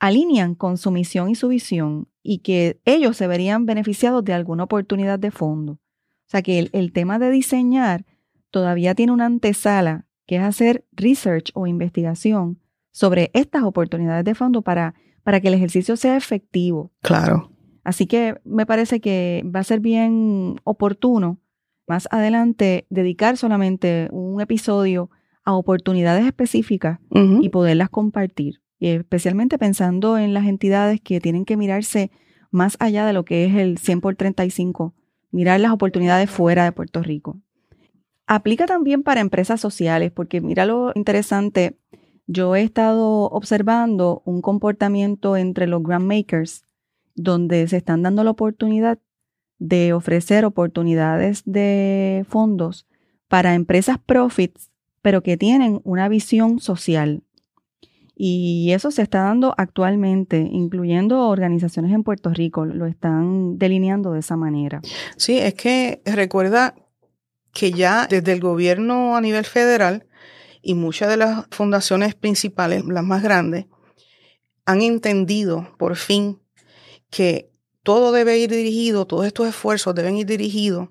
alinean 0.00 0.54
con 0.54 0.76
su 0.76 0.90
misión 0.90 1.30
y 1.30 1.34
su 1.34 1.48
visión 1.48 2.08
y 2.22 2.38
que 2.38 2.80
ellos 2.84 3.16
se 3.16 3.26
verían 3.26 3.66
beneficiados 3.66 4.24
de 4.24 4.32
alguna 4.32 4.64
oportunidad 4.64 5.18
de 5.18 5.30
fondo. 5.30 5.74
O 5.74 6.30
sea 6.30 6.42
que 6.42 6.70
el 6.72 6.92
tema 6.92 7.18
de 7.18 7.30
diseñar 7.30 8.04
todavía 8.50 8.94
tiene 8.94 9.12
una 9.12 9.26
antesala 9.26 10.06
que 10.26 10.36
es 10.36 10.42
hacer 10.42 10.84
research 10.92 11.50
o 11.54 11.66
investigación 11.66 12.58
sobre 12.90 13.30
estas 13.34 13.62
oportunidades 13.62 14.24
de 14.24 14.34
fondo 14.34 14.62
para, 14.62 14.94
para 15.22 15.40
que 15.40 15.48
el 15.48 15.54
ejercicio 15.54 15.96
sea 15.96 16.16
efectivo. 16.16 16.92
Claro. 17.02 17.50
Así 17.84 18.06
que 18.06 18.36
me 18.44 18.66
parece 18.66 19.00
que 19.00 19.42
va 19.44 19.60
a 19.60 19.64
ser 19.64 19.80
bien 19.80 20.56
oportuno 20.64 21.40
más 21.86 22.06
adelante 22.12 22.86
dedicar 22.88 23.36
solamente 23.36 24.08
un 24.12 24.40
episodio 24.40 25.10
a 25.44 25.54
oportunidades 25.54 26.24
específicas 26.24 27.00
y 27.10 27.48
poderlas 27.48 27.90
compartir. 27.90 28.62
Y 28.78 28.88
especialmente 28.88 29.58
pensando 29.58 30.16
en 30.16 30.32
las 30.32 30.46
entidades 30.46 31.00
que 31.00 31.20
tienen 31.20 31.44
que 31.44 31.56
mirarse 31.56 32.10
más 32.50 32.76
allá 32.80 33.06
de 33.06 33.12
lo 33.12 33.24
que 33.24 33.44
es 33.44 33.56
el 33.56 33.78
100 33.78 34.00
por 34.00 34.14
35, 34.16 34.94
mirar 35.30 35.60
las 35.60 35.72
oportunidades 35.72 36.30
fuera 36.30 36.64
de 36.64 36.72
Puerto 36.72 37.02
Rico. 37.02 37.40
Aplica 38.26 38.66
también 38.66 39.02
para 39.02 39.20
empresas 39.20 39.60
sociales, 39.60 40.12
porque 40.12 40.40
mira 40.40 40.66
lo 40.66 40.92
interesante, 40.94 41.76
yo 42.30 42.54
he 42.54 42.62
estado 42.62 43.24
observando 43.24 44.22
un 44.24 44.40
comportamiento 44.40 45.36
entre 45.36 45.66
los 45.66 45.82
grant 45.82 46.04
makers 46.04 46.64
donde 47.16 47.66
se 47.66 47.76
están 47.76 48.02
dando 48.02 48.22
la 48.22 48.30
oportunidad 48.30 49.00
de 49.58 49.92
ofrecer 49.92 50.44
oportunidades 50.44 51.42
de 51.44 52.24
fondos 52.28 52.86
para 53.26 53.54
empresas 53.54 53.98
profits, 53.98 54.70
pero 55.02 55.22
que 55.24 55.36
tienen 55.36 55.80
una 55.82 56.08
visión 56.08 56.60
social. 56.60 57.22
Y 58.14 58.70
eso 58.72 58.92
se 58.92 59.02
está 59.02 59.22
dando 59.22 59.54
actualmente, 59.56 60.38
incluyendo 60.38 61.26
organizaciones 61.28 61.92
en 61.92 62.04
Puerto 62.04 62.30
Rico, 62.30 62.64
lo 62.64 62.86
están 62.86 63.58
delineando 63.58 64.12
de 64.12 64.20
esa 64.20 64.36
manera. 64.36 64.82
Sí, 65.16 65.38
es 65.38 65.54
que 65.54 66.00
recuerda 66.04 66.76
que 67.52 67.72
ya 67.72 68.06
desde 68.06 68.32
el 68.32 68.40
gobierno 68.40 69.16
a 69.16 69.20
nivel 69.20 69.44
federal 69.44 70.06
y 70.62 70.74
muchas 70.74 71.08
de 71.08 71.16
las 71.16 71.46
fundaciones 71.50 72.14
principales, 72.14 72.84
las 72.84 73.04
más 73.04 73.22
grandes, 73.22 73.66
han 74.66 74.82
entendido 74.82 75.74
por 75.78 75.96
fin 75.96 76.40
que 77.10 77.50
todo 77.82 78.12
debe 78.12 78.38
ir 78.38 78.50
dirigido, 78.50 79.06
todos 79.06 79.26
estos 79.26 79.48
esfuerzos 79.48 79.94
deben 79.94 80.16
ir 80.16 80.26
dirigidos 80.26 80.88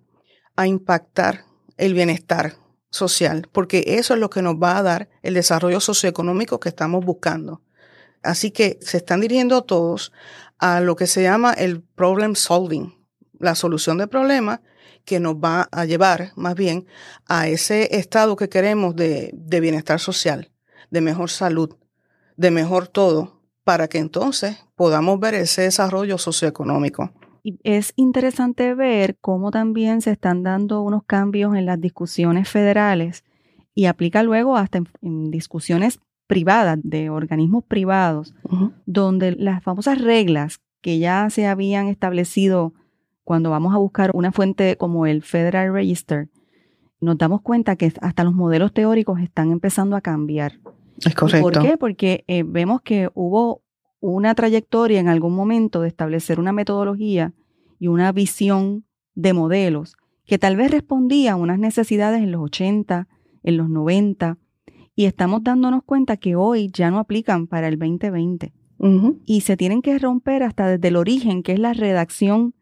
a 0.55 0.67
impactar 0.67 1.45
el 1.77 1.93
bienestar 1.93 2.55
social, 2.89 3.47
porque 3.51 3.83
eso 3.87 4.13
es 4.13 4.19
lo 4.19 4.29
que 4.29 4.41
nos 4.41 4.55
va 4.55 4.77
a 4.77 4.83
dar 4.83 5.09
el 5.21 5.35
desarrollo 5.35 5.79
socioeconómico 5.79 6.59
que 6.59 6.69
estamos 6.69 7.05
buscando. 7.05 7.61
Así 8.23 8.51
que 8.51 8.77
se 8.81 8.97
están 8.97 9.21
dirigiendo 9.21 9.61
todos 9.63 10.11
a 10.57 10.81
lo 10.81 10.95
que 10.95 11.07
se 11.07 11.23
llama 11.23 11.53
el 11.53 11.81
problem 11.81 12.35
solving, 12.35 12.93
la 13.39 13.55
solución 13.55 13.97
de 13.97 14.07
problemas 14.07 14.59
que 15.05 15.19
nos 15.19 15.35
va 15.35 15.67
a 15.71 15.85
llevar 15.85 16.31
más 16.35 16.55
bien 16.55 16.85
a 17.27 17.47
ese 17.47 17.97
estado 17.97 18.35
que 18.35 18.49
queremos 18.49 18.95
de, 18.95 19.33
bienestar 19.61 19.99
social, 19.99 20.51
de 20.91 21.01
mejor 21.01 21.29
salud, 21.29 21.75
de 22.37 22.51
mejor 22.51 22.87
todo, 22.87 23.41
para 23.63 23.87
que 23.87 23.97
entonces 23.97 24.57
podamos 24.75 25.19
ver 25.19 25.35
ese 25.35 25.63
desarrollo 25.63 26.17
socioeconómico. 26.17 27.11
Y 27.43 27.59
es 27.63 27.93
interesante 27.95 28.73
ver 28.75 29.17
cómo 29.21 29.51
también 29.51 30.01
se 30.01 30.11
están 30.11 30.43
dando 30.43 30.81
unos 30.81 31.03
cambios 31.05 31.55
en 31.55 31.65
las 31.65 31.79
discusiones 31.79 32.49
federales 32.49 33.23
y 33.73 33.85
aplica 33.85 34.23
luego 34.23 34.57
hasta 34.57 34.81
en, 35.01 35.31
discusiones 35.31 35.99
privadas 36.27 36.77
de 36.83 37.09
organismos 37.09 37.63
privados, 37.63 38.35
donde 38.85 39.31
las 39.31 39.63
famosas 39.63 39.99
reglas 39.99 40.59
que 40.81 40.99
ya 40.99 41.29
se 41.29 41.47
habían 41.47 41.87
establecido 41.87 42.73
cuando 43.29 43.51
vamos 43.51 43.75
a 43.75 43.77
buscar 43.77 44.09
una 44.15 44.31
fuente 44.31 44.75
como 44.75 45.05
el 45.05 45.21
Federal 45.21 45.71
Register, 45.71 46.29
nos 46.99 47.15
damos 47.15 47.43
cuenta 47.43 47.75
que 47.75 47.93
hasta 48.01 48.23
los 48.23 48.33
modelos 48.33 48.73
teóricos 48.73 49.19
están 49.19 49.51
empezando 49.51 49.95
a 49.95 50.01
cambiar. 50.01 50.53
Es 51.05 51.13
correcto. 51.13 51.43
¿Por 51.43 51.61
qué? 51.61 51.77
Porque 51.77 52.23
eh, 52.25 52.41
vemos 52.43 52.81
que 52.81 53.11
hubo 53.13 53.61
una 53.99 54.33
trayectoria 54.33 54.99
en 54.99 55.09
algún 55.09 55.35
momento 55.35 55.81
de 55.81 55.89
establecer 55.89 56.39
una 56.39 56.53
metodología 56.53 57.33
y 57.77 57.87
una 57.87 58.11
visión 58.11 58.85
de 59.13 59.33
modelos 59.33 59.95
que 60.25 60.39
tal 60.39 60.55
vez 60.55 60.71
respondía 60.71 61.33
a 61.33 61.35
unas 61.35 61.59
necesidades 61.59 62.23
en 62.23 62.31
los 62.31 62.41
80, 62.41 63.07
en 63.43 63.57
los 63.57 63.69
90, 63.69 64.39
y 64.95 65.05
estamos 65.05 65.43
dándonos 65.43 65.83
cuenta 65.83 66.17
que 66.17 66.35
hoy 66.35 66.71
ya 66.73 66.89
no 66.89 66.97
aplican 66.97 67.45
para 67.45 67.67
el 67.67 67.77
2020. 67.77 68.53
Y 69.27 69.41
se 69.41 69.55
tienen 69.55 69.83
que 69.83 69.99
romper 69.99 70.41
hasta 70.41 70.67
desde 70.67 70.87
el 70.87 70.95
origen, 70.95 71.43
que 71.43 71.53
es 71.53 71.59
la 71.59 71.73
redacción 71.73 72.55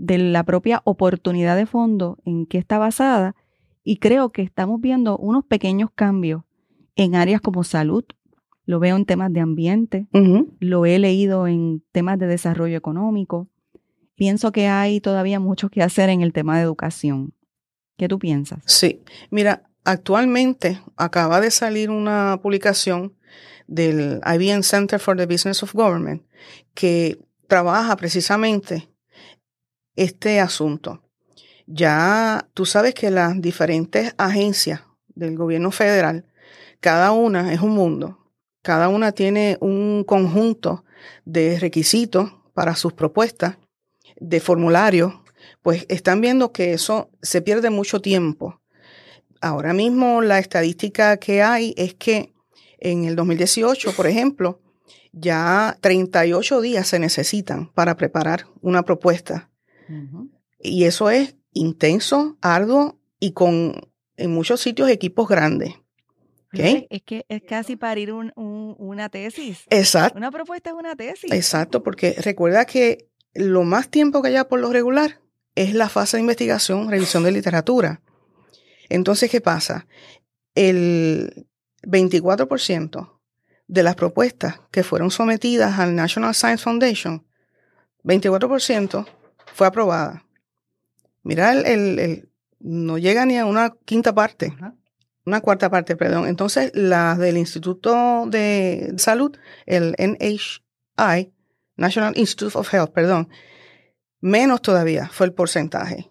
de 0.00 0.16
la 0.16 0.44
propia 0.44 0.80
oportunidad 0.84 1.56
de 1.56 1.66
fondo 1.66 2.16
en 2.24 2.46
que 2.46 2.56
está 2.56 2.78
basada. 2.78 3.36
Y 3.84 3.98
creo 3.98 4.30
que 4.30 4.40
estamos 4.40 4.80
viendo 4.80 5.18
unos 5.18 5.44
pequeños 5.44 5.90
cambios 5.94 6.42
en 6.96 7.14
áreas 7.14 7.42
como 7.42 7.64
salud, 7.64 8.04
lo 8.64 8.80
veo 8.80 8.96
en 8.96 9.04
temas 9.04 9.32
de 9.32 9.40
ambiente, 9.40 10.06
lo 10.58 10.86
he 10.86 10.98
leído 10.98 11.46
en 11.46 11.82
temas 11.92 12.18
de 12.18 12.26
desarrollo 12.26 12.76
económico. 12.76 13.48
Pienso 14.14 14.52
que 14.52 14.68
hay 14.68 15.00
todavía 15.00 15.38
mucho 15.38 15.68
que 15.68 15.82
hacer 15.82 16.08
en 16.08 16.22
el 16.22 16.32
tema 16.32 16.56
de 16.56 16.62
educación. 16.62 17.34
¿Qué 17.98 18.08
tú 18.08 18.18
piensas? 18.18 18.60
Sí, 18.64 19.02
mira, 19.30 19.64
actualmente 19.84 20.80
acaba 20.96 21.40
de 21.40 21.50
salir 21.50 21.90
una 21.90 22.38
publicación 22.42 23.14
del 23.66 24.20
IBM 24.24 24.62
Center 24.62 24.98
for 24.98 25.16
the 25.16 25.26
Business 25.26 25.62
of 25.62 25.74
Government 25.74 26.22
que 26.74 27.18
trabaja 27.48 27.96
precisamente 27.96 28.90
este 29.96 30.40
asunto. 30.40 31.02
Ya 31.66 32.48
tú 32.54 32.66
sabes 32.66 32.94
que 32.94 33.10
las 33.10 33.40
diferentes 33.40 34.14
agencias 34.18 34.82
del 35.14 35.36
gobierno 35.36 35.70
federal, 35.70 36.26
cada 36.80 37.12
una 37.12 37.52
es 37.52 37.60
un 37.60 37.70
mundo 37.70 38.20
cada 38.62 38.88
una 38.88 39.12
tiene 39.12 39.56
un 39.60 40.04
conjunto 40.04 40.84
de 41.24 41.58
requisitos 41.58 42.32
para 42.52 42.74
sus 42.74 42.92
propuestas, 42.92 43.56
de 44.16 44.40
formularios, 44.40 45.14
pues 45.62 45.86
están 45.88 46.20
viendo 46.20 46.52
que 46.52 46.72
eso 46.72 47.10
se 47.22 47.40
pierde 47.40 47.70
mucho 47.70 48.00
tiempo. 48.00 48.60
Ahora 49.40 49.72
mismo 49.72 50.20
la 50.20 50.38
estadística 50.38 51.16
que 51.16 51.42
hay 51.42 51.74
es 51.78 51.94
que 51.94 52.34
en 52.78 53.04
el 53.04 53.16
2018, 53.16 53.92
por 53.92 54.06
ejemplo, 54.06 54.60
ya 55.12 55.78
38 55.80 56.60
días 56.60 56.86
se 56.86 56.98
necesitan 56.98 57.68
para 57.72 57.96
preparar 57.96 58.46
una 58.60 58.82
propuesta. 58.82 59.49
Y 60.58 60.84
eso 60.84 61.10
es 61.10 61.36
intenso, 61.52 62.38
arduo 62.40 62.98
y 63.18 63.32
con 63.32 63.74
en 64.16 64.32
muchos 64.32 64.60
sitios 64.60 64.88
equipos 64.90 65.28
grandes. 65.28 65.74
Es 66.52 67.02
que 67.02 67.24
es 67.28 67.42
casi 67.42 67.76
parir 67.76 68.12
un, 68.12 68.32
una 68.36 69.08
tesis. 69.08 69.64
Exacto. 69.70 70.18
Una 70.18 70.30
propuesta 70.30 70.70
es 70.70 70.76
una 70.76 70.96
tesis. 70.96 71.30
Exacto, 71.32 71.82
porque 71.82 72.16
recuerda 72.18 72.64
que 72.64 73.08
lo 73.34 73.62
más 73.62 73.88
tiempo 73.88 74.20
que 74.20 74.28
haya 74.28 74.48
por 74.48 74.60
lo 74.60 74.72
regular 74.72 75.20
es 75.54 75.74
la 75.74 75.88
fase 75.88 76.16
de 76.16 76.22
investigación, 76.22 76.90
revisión 76.90 77.22
de 77.22 77.32
literatura. 77.32 78.02
Entonces, 78.88 79.30
¿qué 79.30 79.40
pasa? 79.40 79.86
El 80.54 81.46
24% 81.82 83.20
de 83.68 83.82
las 83.84 83.94
propuestas 83.94 84.60
que 84.72 84.82
fueron 84.82 85.12
sometidas 85.12 85.78
al 85.78 85.94
National 85.94 86.34
Science 86.34 86.64
Foundation, 86.64 87.24
24% 88.02 89.06
fue 89.54 89.66
aprobada. 89.66 90.24
Mira, 91.22 91.52
el, 91.52 92.28
no 92.58 92.98
llega 92.98 93.26
ni 93.26 93.38
a 93.38 93.46
una 93.46 93.74
quinta 93.84 94.14
parte 94.14 94.54
una 95.30 95.40
cuarta 95.40 95.70
parte, 95.70 95.96
perdón. 95.96 96.26
Entonces, 96.26 96.72
las 96.74 97.18
del 97.18 97.36
Instituto 97.36 98.26
de 98.26 98.94
Salud, 98.96 99.36
el 99.66 99.94
NHI, 99.98 101.32
National 101.76 102.16
Institute 102.16 102.58
of 102.58 102.72
Health, 102.72 102.92
perdón, 102.92 103.28
menos 104.20 104.62
todavía 104.62 105.08
fue 105.08 105.26
el 105.26 105.32
porcentaje. 105.32 106.10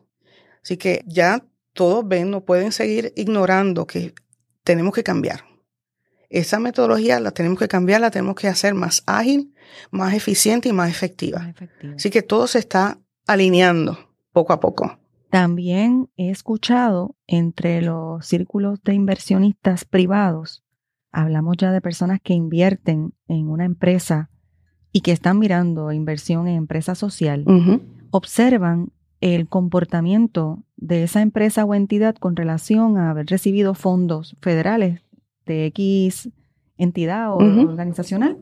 Así 0.64 0.78
que 0.78 1.04
ya 1.06 1.46
todos 1.74 2.08
ven, 2.08 2.32
no 2.32 2.44
pueden 2.46 2.72
seguir 2.72 3.14
ignorando 3.16 3.86
que 3.86 4.14
tenemos 4.64 4.94
que 4.94 5.04
cambiar. 5.04 5.44
Esa 6.30 6.60
metodología 6.60 7.20
la 7.20 7.32
tenemos 7.32 7.58
que 7.58 7.68
cambiar, 7.68 8.02
la 8.02 8.12
tenemos 8.12 8.36
que 8.36 8.48
hacer 8.48 8.76
más 8.76 9.04
ágil, 9.08 9.54
más 9.90 10.14
eficiente 10.14 10.70
y 10.70 10.74
más 10.74 10.90
efectiva. 10.90 11.40
Más 11.40 11.50
efectiva. 11.50 11.96
Así 11.96 12.10
que 12.10 12.22
todo 12.22 12.46
se 12.48 12.60
está 12.60 13.00
alineando 13.30 13.96
poco 14.34 14.54
a 14.54 14.60
poco. 14.60 14.98
También 15.30 16.10
he 16.18 16.32
escuchado 16.32 17.16
entre 17.28 17.84
los 17.84 18.26
círculos 18.26 18.82
de 18.84 18.96
inversionistas 18.96 19.86
privados, 19.86 20.64
hablamos 21.12 21.58
ya 21.58 21.72
de 21.72 21.80
personas 21.80 22.20
que 22.24 22.34
invierten 22.34 23.14
en 23.28 23.48
una 23.48 23.66
empresa 23.66 24.32
y 24.92 25.02
que 25.02 25.12
están 25.12 25.38
mirando 25.38 25.92
inversión 25.92 26.48
en 26.48 26.56
empresa 26.56 26.96
social, 26.96 27.46
observan 28.10 28.92
el 29.22 29.48
comportamiento 29.48 30.64
de 30.78 31.04
esa 31.04 31.22
empresa 31.22 31.66
o 31.66 31.76
entidad 31.76 32.16
con 32.16 32.36
relación 32.36 32.98
a 32.98 33.12
haber 33.12 33.28
recibido 33.28 33.76
fondos 33.76 34.36
federales 34.42 35.02
de 35.46 35.68
X 35.68 36.30
entidad 36.78 37.34
o 37.34 37.38
organizacional 37.38 38.40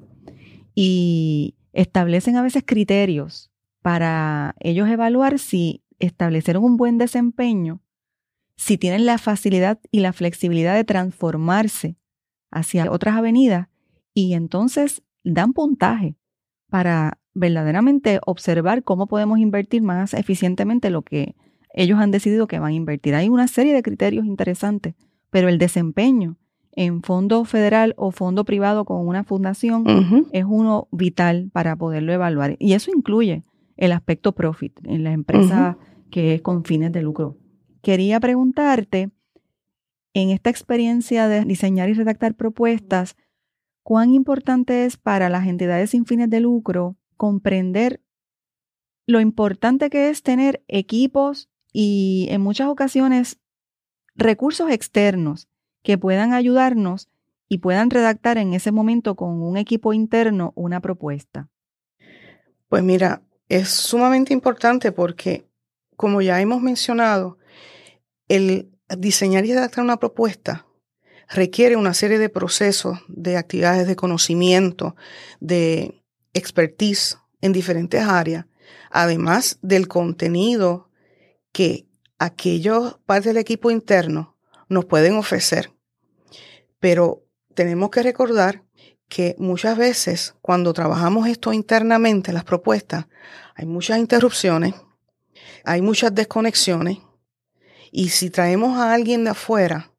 y 0.73 1.55
establecen 1.73 2.37
a 2.37 2.43
veces 2.43 2.63
criterios 2.65 3.51
para 3.81 4.55
ellos 4.59 4.89
evaluar 4.89 5.39
si 5.39 5.83
establecer 5.99 6.57
un 6.57 6.77
buen 6.77 6.97
desempeño, 6.97 7.81
si 8.55 8.77
tienen 8.77 9.05
la 9.05 9.17
facilidad 9.17 9.79
y 9.91 9.99
la 9.99 10.13
flexibilidad 10.13 10.75
de 10.75 10.83
transformarse 10.83 11.97
hacia 12.51 12.91
otras 12.91 13.15
avenidas 13.15 13.67
y 14.13 14.33
entonces 14.33 15.03
dan 15.23 15.53
puntaje 15.53 16.15
para 16.69 17.19
verdaderamente 17.33 18.19
observar 18.25 18.83
cómo 18.83 19.07
podemos 19.07 19.39
invertir 19.39 19.83
más 19.83 20.13
eficientemente 20.13 20.89
lo 20.89 21.03
que 21.03 21.35
ellos 21.73 21.99
han 21.99 22.11
decidido 22.11 22.47
que 22.47 22.59
van 22.59 22.71
a 22.71 22.75
invertir. 22.75 23.13
Hay 23.13 23.29
una 23.29 23.47
serie 23.47 23.73
de 23.73 23.83
criterios 23.83 24.25
interesantes, 24.25 24.95
pero 25.29 25.49
el 25.49 25.59
desempeño 25.59 26.37
en 26.71 27.01
fondo 27.01 27.45
federal 27.45 27.93
o 27.97 28.11
fondo 28.11 28.45
privado 28.45 28.85
con 28.85 29.07
una 29.07 29.23
fundación 29.23 30.27
es 30.31 30.45
uno 30.47 30.87
vital 30.91 31.49
para 31.53 31.75
poderlo 31.75 32.13
evaluar. 32.13 32.55
Y 32.59 32.73
eso 32.73 32.91
incluye 32.95 33.43
el 33.77 33.91
aspecto 33.91 34.33
profit 34.33 34.79
en 34.83 35.03
la 35.03 35.11
empresa 35.11 35.77
que 36.11 36.33
es 36.35 36.41
con 36.41 36.63
fines 36.65 36.91
de 36.91 37.01
lucro. 37.01 37.37
Quería 37.81 38.19
preguntarte, 38.19 39.11
en 40.13 40.31
esta 40.31 40.49
experiencia 40.49 41.27
de 41.27 41.45
diseñar 41.45 41.89
y 41.89 41.93
redactar 41.93 42.35
propuestas, 42.35 43.15
¿cuán 43.83 44.13
importante 44.13 44.85
es 44.85 44.97
para 44.97 45.29
las 45.29 45.47
entidades 45.47 45.91
sin 45.91 46.05
fines 46.05 46.29
de 46.29 46.39
lucro 46.39 46.97
comprender 47.15 48.01
lo 49.05 49.21
importante 49.21 49.89
que 49.89 50.09
es 50.09 50.23
tener 50.23 50.63
equipos 50.67 51.49
y 51.71 52.27
en 52.29 52.41
muchas 52.41 52.67
ocasiones 52.67 53.39
recursos 54.15 54.71
externos 54.71 55.47
que 55.83 55.97
puedan 55.97 56.33
ayudarnos 56.33 57.09
y 57.47 57.59
puedan 57.59 57.89
redactar 57.89 58.37
en 58.37 58.53
ese 58.53 58.71
momento 58.71 59.15
con 59.15 59.41
un 59.41 59.55
equipo 59.55 59.93
interno 59.93 60.51
una 60.55 60.81
propuesta? 60.81 61.49
Pues 62.67 62.83
mira, 62.83 63.21
es 63.49 63.69
sumamente 63.69 64.33
importante 64.33 64.91
porque, 64.91 65.47
como 65.95 66.21
ya 66.21 66.41
hemos 66.41 66.61
mencionado, 66.61 67.37
el 68.27 68.71
diseñar 68.97 69.45
y 69.45 69.53
redactar 69.53 69.83
una 69.83 69.97
propuesta 69.97 70.67
requiere 71.29 71.75
una 71.75 71.93
serie 71.93 72.19
de 72.19 72.29
procesos, 72.29 72.99
de 73.07 73.37
actividades 73.37 73.87
de 73.87 73.95
conocimiento, 73.95 74.95
de 75.39 76.01
expertise 76.33 77.17
en 77.41 77.53
diferentes 77.53 78.01
áreas, 78.01 78.45
además 78.91 79.59
del 79.61 79.87
contenido 79.87 80.89
que 81.51 81.87
aquellos 82.19 82.99
partes 83.05 83.25
del 83.25 83.37
equipo 83.37 83.71
interno 83.71 84.37
nos 84.69 84.85
pueden 84.85 85.15
ofrecer. 85.15 85.71
Pero 86.79 87.23
tenemos 87.53 87.89
que 87.89 88.03
recordar 88.03 88.63
que 89.07 89.35
muchas 89.37 89.77
veces 89.77 90.35
cuando 90.41 90.73
trabajamos 90.73 91.27
esto 91.27 91.53
internamente, 91.53 92.33
las 92.33 92.43
propuestas, 92.43 93.05
hay 93.55 93.65
muchas 93.65 93.99
interrupciones, 93.99 94.75
hay 95.63 95.81
muchas 95.81 96.13
desconexiones, 96.13 96.99
y 97.91 98.09
si 98.09 98.29
traemos 98.29 98.77
a 98.77 98.93
alguien 98.93 99.23
de 99.23 99.31
afuera 99.31 99.91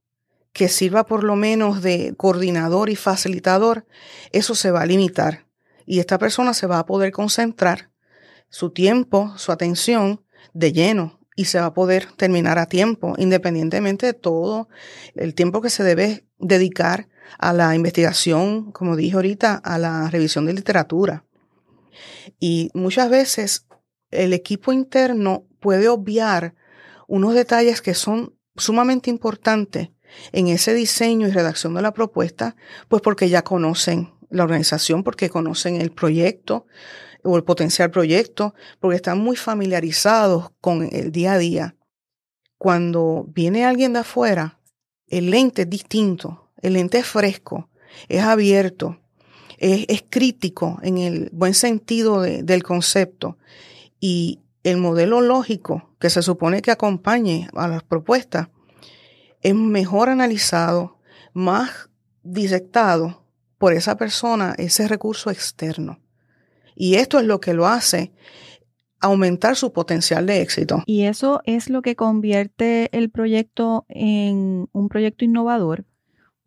que 0.53 0.69
sirva 0.69 1.07
por 1.07 1.25
lo 1.25 1.37
menos 1.37 1.83
de 1.83 2.15
coordinador 2.17 2.91
y 2.91 2.97
facilitador, 2.97 3.87
eso 4.33 4.55
se 4.55 4.71
va 4.71 4.83
a 4.83 4.87
limitar 4.87 5.47
y 5.87 6.01
esta 6.01 6.19
persona 6.19 6.53
se 6.53 6.67
va 6.67 6.79
a 6.79 6.87
poder 6.87 7.13
concentrar 7.13 7.91
su 8.51 8.71
tiempo, 8.71 9.33
su 9.37 9.53
atención 9.53 10.23
de 10.53 10.73
lleno 10.73 11.19
y 11.35 11.47
se 11.47 11.61
va 11.61 11.67
a 11.67 11.75
poder 11.75 12.07
terminar 12.17 12.59
a 12.59 12.67
tiempo, 12.67 13.15
independientemente 13.17 14.07
de 14.07 14.13
todo 14.13 14.69
el 15.15 15.35
tiempo 15.35 15.63
que 15.63 15.71
se 15.71 15.85
debe 15.85 16.27
dedicar 16.39 17.09
a 17.39 17.53
la 17.53 17.75
investigación, 17.75 18.73
como 18.73 18.97
dije 18.97 19.17
ahorita, 19.17 19.55
a 19.57 19.79
la 19.79 20.09
revisión 20.11 20.47
de 20.47 20.55
literatura. 20.55 21.25
Y 22.41 22.71
muchas 22.75 23.11
veces 23.11 23.67
el 24.11 24.33
equipo 24.33 24.73
interno 24.73 25.47
puede 25.61 25.89
obviar 25.89 26.55
unos 27.07 27.35
detalles 27.35 27.83
que 27.83 27.95
son 27.95 28.35
sumamente 28.57 29.11
importantes 29.11 29.91
en 30.33 30.49
ese 30.49 30.75
diseño 30.75 31.29
y 31.29 31.31
redacción 31.31 31.75
de 31.75 31.83
la 31.83 31.93
propuesta, 31.93 32.57
pues 32.89 33.03
porque 33.03 33.29
ya 33.29 33.43
conocen 33.43 34.13
la 34.31 34.45
organización, 34.45 35.05
porque 35.05 35.31
conocen 35.31 35.81
el 35.81 35.91
proyecto 35.91 36.67
o 37.25 37.37
el 37.37 37.45
potencial 37.45 37.91
proyecto, 37.91 38.55
porque 38.81 38.97
están 38.97 39.19
muy 39.19 39.37
familiarizados 39.37 40.51
con 40.61 40.89
el 40.93 41.13
día 41.13 41.35
a 41.35 41.39
día. 41.39 41.77
Cuando 42.57 43.27
viene 43.29 43.65
alguien 43.65 43.93
de 43.93 44.01
afuera, 44.01 44.61
el 45.07 45.31
lente 45.31 45.63
es 45.63 45.71
distinto, 45.71 46.48
el 46.63 46.75
lente 46.75 46.99
es 46.99 47.07
fresco, 47.07 47.69
es 48.09 48.23
abierto, 48.23 48.99
es, 49.59 50.05
crítico 50.09 50.79
en 50.83 50.99
el 50.99 51.31
buen 51.33 51.55
sentido 51.55 52.23
del 52.23 52.63
concepto 52.63 53.37
y 54.01 54.41
el 54.63 54.77
modelo 54.77 55.21
lógico 55.21 55.91
que 55.99 56.11
se 56.11 56.23
supone 56.23 56.63
que 56.63 56.71
acompañe 56.71 57.49
a 57.55 57.69
las 57.69 57.83
propuestas 57.83 58.49
es 59.43 59.55
mejor 59.55 60.09
analizado, 60.09 60.99
más 61.33 61.89
disectado 62.23 63.25
por 63.59 63.73
esa 63.73 63.97
persona, 63.97 64.55
ese 64.59 64.89
recurso 64.89 65.31
externo. 65.31 66.01
Y 66.75 66.97
esto 66.97 67.19
es 67.19 67.27
lo 67.27 67.41
que 67.41 67.55
lo 67.55 67.67
hace 67.67 68.13
aumentar 69.01 69.57
su 69.57 69.73
potencial 69.73 70.27
de 70.27 70.43
éxito. 70.43 70.83
Y 70.87 71.05
eso 71.05 71.41
es 71.45 71.71
lo 71.71 71.83
que 71.83 71.97
convierte 71.97 72.89
el 72.97 73.11
proyecto 73.11 73.85
en 73.89 74.69
un 74.73 74.89
proyecto 74.89 75.25
innovador, 75.25 75.85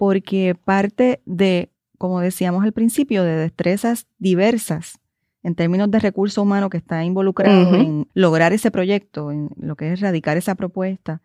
porque 0.01 0.55
parte 0.55 1.21
de, 1.27 1.69
como 1.99 2.21
decíamos 2.21 2.63
al 2.63 2.73
principio, 2.73 3.23
de 3.23 3.35
destrezas 3.35 4.07
diversas 4.17 4.97
en 5.43 5.53
términos 5.53 5.91
de 5.91 5.99
recurso 5.99 6.41
humano 6.41 6.71
que 6.71 6.77
está 6.77 7.03
involucrado 7.03 7.75
en 7.75 8.07
lograr 8.15 8.51
ese 8.51 8.71
proyecto, 8.71 9.29
en 9.29 9.51
lo 9.57 9.75
que 9.75 9.93
es 9.93 9.99
erradicar 9.99 10.37
esa 10.37 10.55
propuesta. 10.55 11.21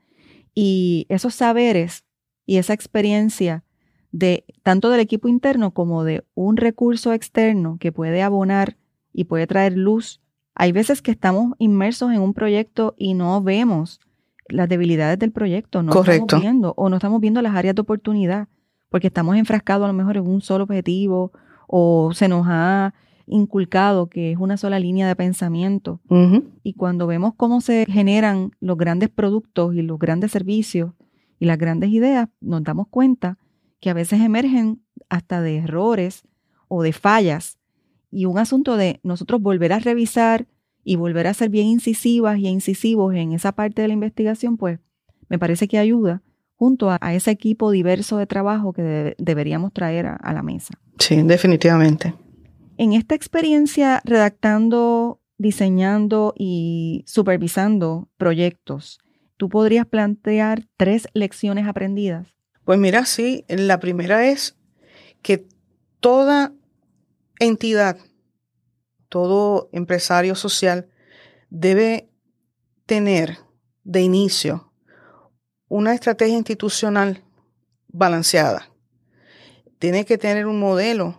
Y 0.54 1.06
esos 1.08 1.34
saberes 1.34 2.04
y 2.44 2.58
esa 2.58 2.74
experiencia 2.74 3.64
de 4.12 4.44
tanto 4.62 4.90
del 4.90 5.00
equipo 5.00 5.26
interno 5.26 5.70
como 5.70 6.04
de 6.04 6.26
un 6.34 6.58
recurso 6.58 7.14
externo 7.14 7.78
que 7.80 7.92
puede 7.92 8.20
abonar 8.20 8.76
y 9.10 9.24
puede 9.24 9.46
traer 9.46 9.72
luz. 9.72 10.20
Hay 10.54 10.72
veces 10.72 11.00
que 11.00 11.12
estamos 11.12 11.54
inmersos 11.56 12.12
en 12.12 12.20
un 12.20 12.34
proyecto 12.34 12.94
y 12.98 13.14
no 13.14 13.42
vemos 13.42 14.00
las 14.48 14.68
debilidades 14.68 15.18
del 15.18 15.32
proyecto, 15.32 15.82
no 15.82 15.98
estamos 15.98 16.42
viendo 16.42 16.74
o 16.76 16.90
no 16.90 16.96
estamos 16.96 17.22
viendo 17.22 17.40
las 17.40 17.54
áreas 17.54 17.74
de 17.74 17.80
oportunidad 17.80 18.48
porque 18.88 19.08
estamos 19.08 19.36
enfrascados 19.36 19.84
a 19.84 19.88
lo 19.88 19.92
mejor 19.92 20.16
en 20.16 20.26
un 20.26 20.40
solo 20.40 20.64
objetivo 20.64 21.32
o 21.66 22.12
se 22.14 22.28
nos 22.28 22.46
ha 22.48 22.94
inculcado 23.26 24.08
que 24.08 24.32
es 24.32 24.38
una 24.38 24.56
sola 24.56 24.78
línea 24.78 25.08
de 25.08 25.16
pensamiento. 25.16 26.00
Y 26.62 26.74
cuando 26.74 27.06
vemos 27.06 27.34
cómo 27.36 27.60
se 27.60 27.86
generan 27.86 28.52
los 28.60 28.76
grandes 28.76 29.08
productos 29.08 29.74
y 29.74 29.82
los 29.82 29.98
grandes 29.98 30.30
servicios 30.30 30.92
y 31.38 31.46
las 31.46 31.58
grandes 31.58 31.90
ideas, 31.90 32.28
nos 32.40 32.62
damos 32.62 32.88
cuenta 32.88 33.38
que 33.80 33.90
a 33.90 33.94
veces 33.94 34.20
emergen 34.20 34.80
hasta 35.08 35.42
de 35.42 35.58
errores 35.58 36.22
o 36.68 36.82
de 36.82 36.92
fallas. 36.92 37.58
Y 38.10 38.26
un 38.26 38.38
asunto 38.38 38.76
de 38.76 39.00
nosotros 39.02 39.42
volver 39.42 39.72
a 39.72 39.80
revisar 39.80 40.46
y 40.84 40.94
volver 40.94 41.26
a 41.26 41.34
ser 41.34 41.50
bien 41.50 41.66
incisivas 41.66 42.38
y 42.38 42.46
incisivos 42.46 43.14
en 43.14 43.32
esa 43.32 43.52
parte 43.52 43.82
de 43.82 43.88
la 43.88 43.94
investigación, 43.94 44.56
pues 44.56 44.78
me 45.28 45.38
parece 45.38 45.66
que 45.66 45.78
ayuda 45.78 46.22
junto 46.56 46.90
a, 46.90 46.98
ese 47.14 47.30
equipo 47.30 47.70
diverso 47.70 48.16
de 48.16 48.26
trabajo 48.26 48.72
que 48.72 49.14
deberíamos 49.18 49.72
traer 49.72 50.06
a 50.06 50.32
la 50.32 50.42
mesa. 50.42 50.74
Sí, 50.98 51.22
definitivamente. 51.22 52.14
En 52.78 52.92
esta 52.92 53.14
experiencia 53.14 54.02
redactando, 54.04 55.20
diseñando 55.38 56.34
y 56.36 57.04
supervisando 57.06 58.08
proyectos, 58.16 58.98
¿tú 59.36 59.48
podrías 59.48 59.86
plantear 59.86 60.64
tres 60.76 61.08
lecciones 61.14 61.66
aprendidas? 61.66 62.26
Pues 62.64 62.78
mira, 62.78 63.06
sí, 63.06 63.44
la 63.48 63.78
primera 63.78 64.26
es 64.26 64.56
que 65.22 65.46
toda 66.00 66.52
entidad, 67.38 67.98
todo 69.08 69.68
empresario 69.72 70.34
social 70.34 70.88
debe 71.48 72.10
tener 72.86 73.38
de 73.84 74.02
inicio 74.02 74.65
una 75.68 75.94
estrategia 75.94 76.36
institucional 76.36 77.24
balanceada. 77.88 78.70
Tiene 79.78 80.04
que 80.04 80.18
tener 80.18 80.46
un 80.46 80.60
modelo 80.60 81.18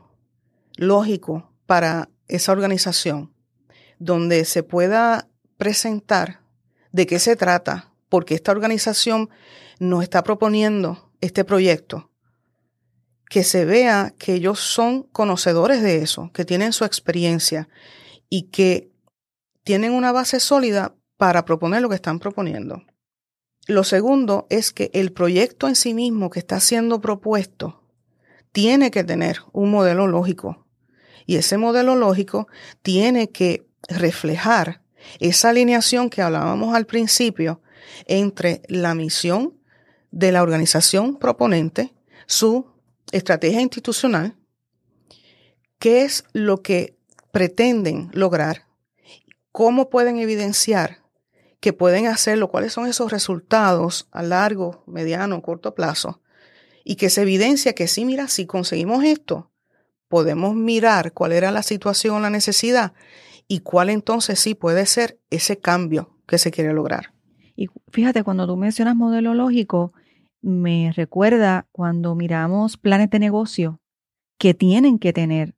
lógico 0.75 1.51
para 1.65 2.10
esa 2.27 2.51
organización, 2.51 3.33
donde 3.99 4.45
se 4.45 4.63
pueda 4.63 5.27
presentar 5.57 6.41
de 6.91 7.05
qué 7.05 7.19
se 7.19 7.36
trata, 7.36 7.91
porque 8.10 8.36
esta 8.36 8.51
organización 8.51 9.29
nos 9.79 10.03
está 10.03 10.23
proponiendo 10.23 11.12
este 11.21 11.43
proyecto, 11.43 12.12
que 13.29 13.43
se 13.43 13.65
vea 13.65 14.13
que 14.17 14.33
ellos 14.33 14.60
son 14.60 15.03
conocedores 15.03 15.81
de 15.81 15.97
eso, 15.97 16.31
que 16.33 16.45
tienen 16.45 16.73
su 16.73 16.86
experiencia 16.86 17.67
y 18.29 18.43
que 18.43 18.91
tienen 19.63 19.91
una 19.91 20.12
base 20.12 20.39
sólida 20.39 20.95
para 21.17 21.43
proponer 21.43 21.81
lo 21.81 21.89
que 21.89 21.95
están 21.95 22.19
proponiendo. 22.19 22.83
Lo 23.67 23.84
segundo 23.84 24.47
es 24.49 24.71
que 24.71 24.89
el 24.93 25.12
proyecto 25.12 25.67
en 25.67 25.75
sí 25.75 25.93
mismo 25.93 26.30
que 26.30 26.39
está 26.39 26.62
siendo 26.62 27.01
propuesto 27.01 27.84
tiene 28.53 28.91
que 28.91 29.03
tener 29.03 29.41
un 29.51 29.69
modelo 29.71 30.08
lógico. 30.08 30.65
Y 31.25 31.36
ese 31.36 31.58
modelo 31.58 31.97
lógico 31.97 32.47
tiene 32.82 33.30
que 33.30 33.67
reflejar 33.89 34.82
esa 35.19 35.49
alineación 35.49 36.10
que 36.10 36.21
hablábamos 36.21 36.73
al 36.73 36.86
principio 36.86 37.62
entre 38.06 38.62
la 38.69 38.95
misión 38.95 39.60
de 40.12 40.32
la 40.32 40.43
organización 40.43 41.17
proponente, 41.17 41.93
su 42.25 42.67
estrategia 43.12 43.62
institucional, 43.62 44.38
qué 45.77 46.03
es 46.03 46.23
lo 46.32 46.62
que 46.62 46.97
pretenden 47.32 48.10
lograr, 48.13 48.65
cómo 49.51 49.89
pueden 49.89 50.17
evidenciar 50.19 51.03
que 51.60 51.74
pueden 51.74 52.08
hacerlo, 52.08 52.50
cuáles 52.50 52.74
son 52.74 52.88
esos 52.88 53.12
resultados 53.12 54.08
a 54.12 54.24
largo, 54.24 54.84
mediano, 54.86 55.41
corto 55.41 55.74
plazo, 55.74 56.22
y 56.84 56.96
que 56.96 57.10
se 57.10 57.24
evidencia 57.24 57.74
que 57.74 57.88
sí, 57.88 58.06
mira, 58.06 58.28
si 58.28 58.46
conseguimos 58.46 59.04
esto, 59.04 59.52
podemos 60.08 60.56
mirar 60.56 61.13
cuál 61.13 61.34
era 61.34 61.52
la 61.52 61.63
situación, 61.63 62.22
la 62.22 62.30
necesidad 62.30 62.93
y 63.48 63.60
cuál 63.60 63.89
entonces 63.89 64.39
sí 64.39 64.56
puede 64.56 64.86
ser 64.86 65.20
ese 65.30 65.58
cambio 65.58 66.17
que 66.28 66.38
se 66.38 66.52
quiere 66.52 66.74
lograr. 66.74 67.13
Y 67.56 67.67
fíjate, 67.91 68.24
cuando 68.24 68.46
tú 68.46 68.56
mencionas 68.56 68.96
modelo 68.96 69.34
lógico, 69.34 69.93
me 70.41 70.93
recuerda 70.96 71.67
cuando 71.72 72.15
miramos 72.15 72.78
planes 72.78 73.10
de 73.10 73.20
negocio 73.20 73.82
que 74.38 74.54
tienen 74.54 75.00
que 75.00 75.12
tener 75.13 75.56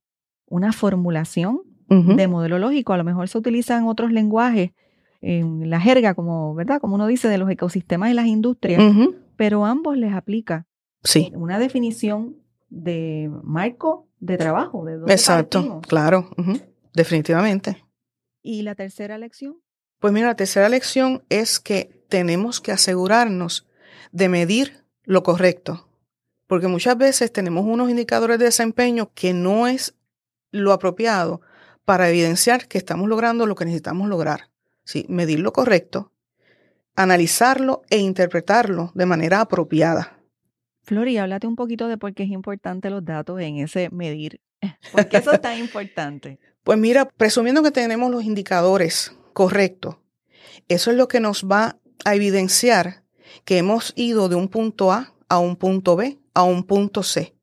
una 0.48 0.72
formulación 0.72 1.62
de 1.90 2.28
modelo 2.28 2.60
lógico. 2.60 2.94
A 2.94 2.98
lo 2.98 3.04
mejor 3.04 3.28
se 3.30 3.38
utilizan 3.38 3.88
otros 3.88 4.12
lenguajes 4.12 4.72
en 5.22 5.70
la 5.70 5.80
jerga, 5.80 6.14
como, 6.14 6.56
¿verdad? 6.56 6.80
Como 6.80 6.96
uno 6.96 7.08
dice, 7.08 7.28
de 7.28 7.38
los 7.38 7.50
ecosistemas 7.50 8.12
y 8.12 8.14
las 8.14 8.28
industrias, 8.28 8.82
pero 9.36 9.66
ambos 9.66 9.98
les 9.98 10.14
aplica 10.14 10.68
sí. 11.04 11.32
una 11.36 11.60
definición 11.60 12.38
de 12.70 13.30
marco 13.44 14.08
de 14.20 14.38
trabajo. 14.38 14.86
De 14.86 15.14
Exacto, 15.14 15.82
claro, 15.88 16.30
definitivamente. 16.94 17.84
¿Y 18.42 18.62
la 18.62 18.76
tercera 18.76 19.18
lección? 19.18 19.58
Pues 20.00 20.14
mira, 20.14 20.28
la 20.28 20.36
tercera 20.36 20.70
lección 20.70 21.24
es 21.30 21.60
que 21.60 22.06
tenemos 22.08 22.62
que 22.62 22.72
asegurarnos 22.72 23.68
de 24.12 24.30
medir 24.30 24.86
lo 25.04 25.24
correcto, 25.24 25.90
porque 26.48 26.68
muchas 26.68 26.98
veces 26.98 27.32
tenemos 27.32 27.66
unos 27.66 27.90
indicadores 27.90 28.40
de 28.40 28.46
desempeño 28.46 29.12
que 29.14 29.34
no 29.34 29.68
es 29.68 29.96
lo 30.52 30.72
apropiado 30.72 31.42
para 31.84 32.10
evidenciar 32.10 32.68
que 32.68 32.78
estamos 32.78 33.10
logrando 33.10 33.46
lo 33.46 33.56
que 33.56 33.66
necesitamos 33.66 34.08
lograr. 34.08 34.49
Sí, 34.89 35.06
medir 35.08 35.39
lo 35.39 35.54
correcto, 35.54 36.13
analizarlo 36.95 37.84
e 37.91 37.99
interpretarlo 37.99 38.91
de 38.95 39.06
manera 39.06 39.39
apropiada. 39.39 40.19
Flori, 40.82 41.19
háblate 41.19 41.45
un 41.45 41.56
poquito 41.56 41.88
de 41.88 41.99
por 41.99 42.15
qué 42.15 42.23
es 42.23 42.32
importante 42.32 42.89
los 42.89 43.06
datos 43.06 43.39
en 43.39 43.58
ese 43.58 43.91
medir. 43.91 44.41
¿Por 44.91 45.08
qué 45.08 45.17
eso 45.17 45.32
es 45.32 45.41
tan 45.41 45.60
importante? 45.60 46.39
Pues 46.63 46.80
mira, 46.80 47.08
presumiendo 47.08 47.62
que 47.62 47.69
tenemos 47.69 48.10
los 48.10 48.23
indicadores 48.23 49.15
correctos, 49.34 49.97
eso 50.67 50.89
es 50.89 50.97
lo 50.97 51.08
que 51.08 51.19
nos 51.19 51.45
va 51.45 51.78
a 52.04 52.15
evidenciar 52.15 53.04
que 53.45 53.60
hemos 53.60 53.93
ido 53.95 54.28
de 54.28 54.38
un 54.38 54.47
punto 54.47 54.91
A 54.91 55.13
a 55.28 55.38
un 55.38 55.56
punto 55.56 55.97
B 55.97 56.17
a 56.34 56.41
un 56.41 56.63
punto 56.63 57.04
C 57.04 57.36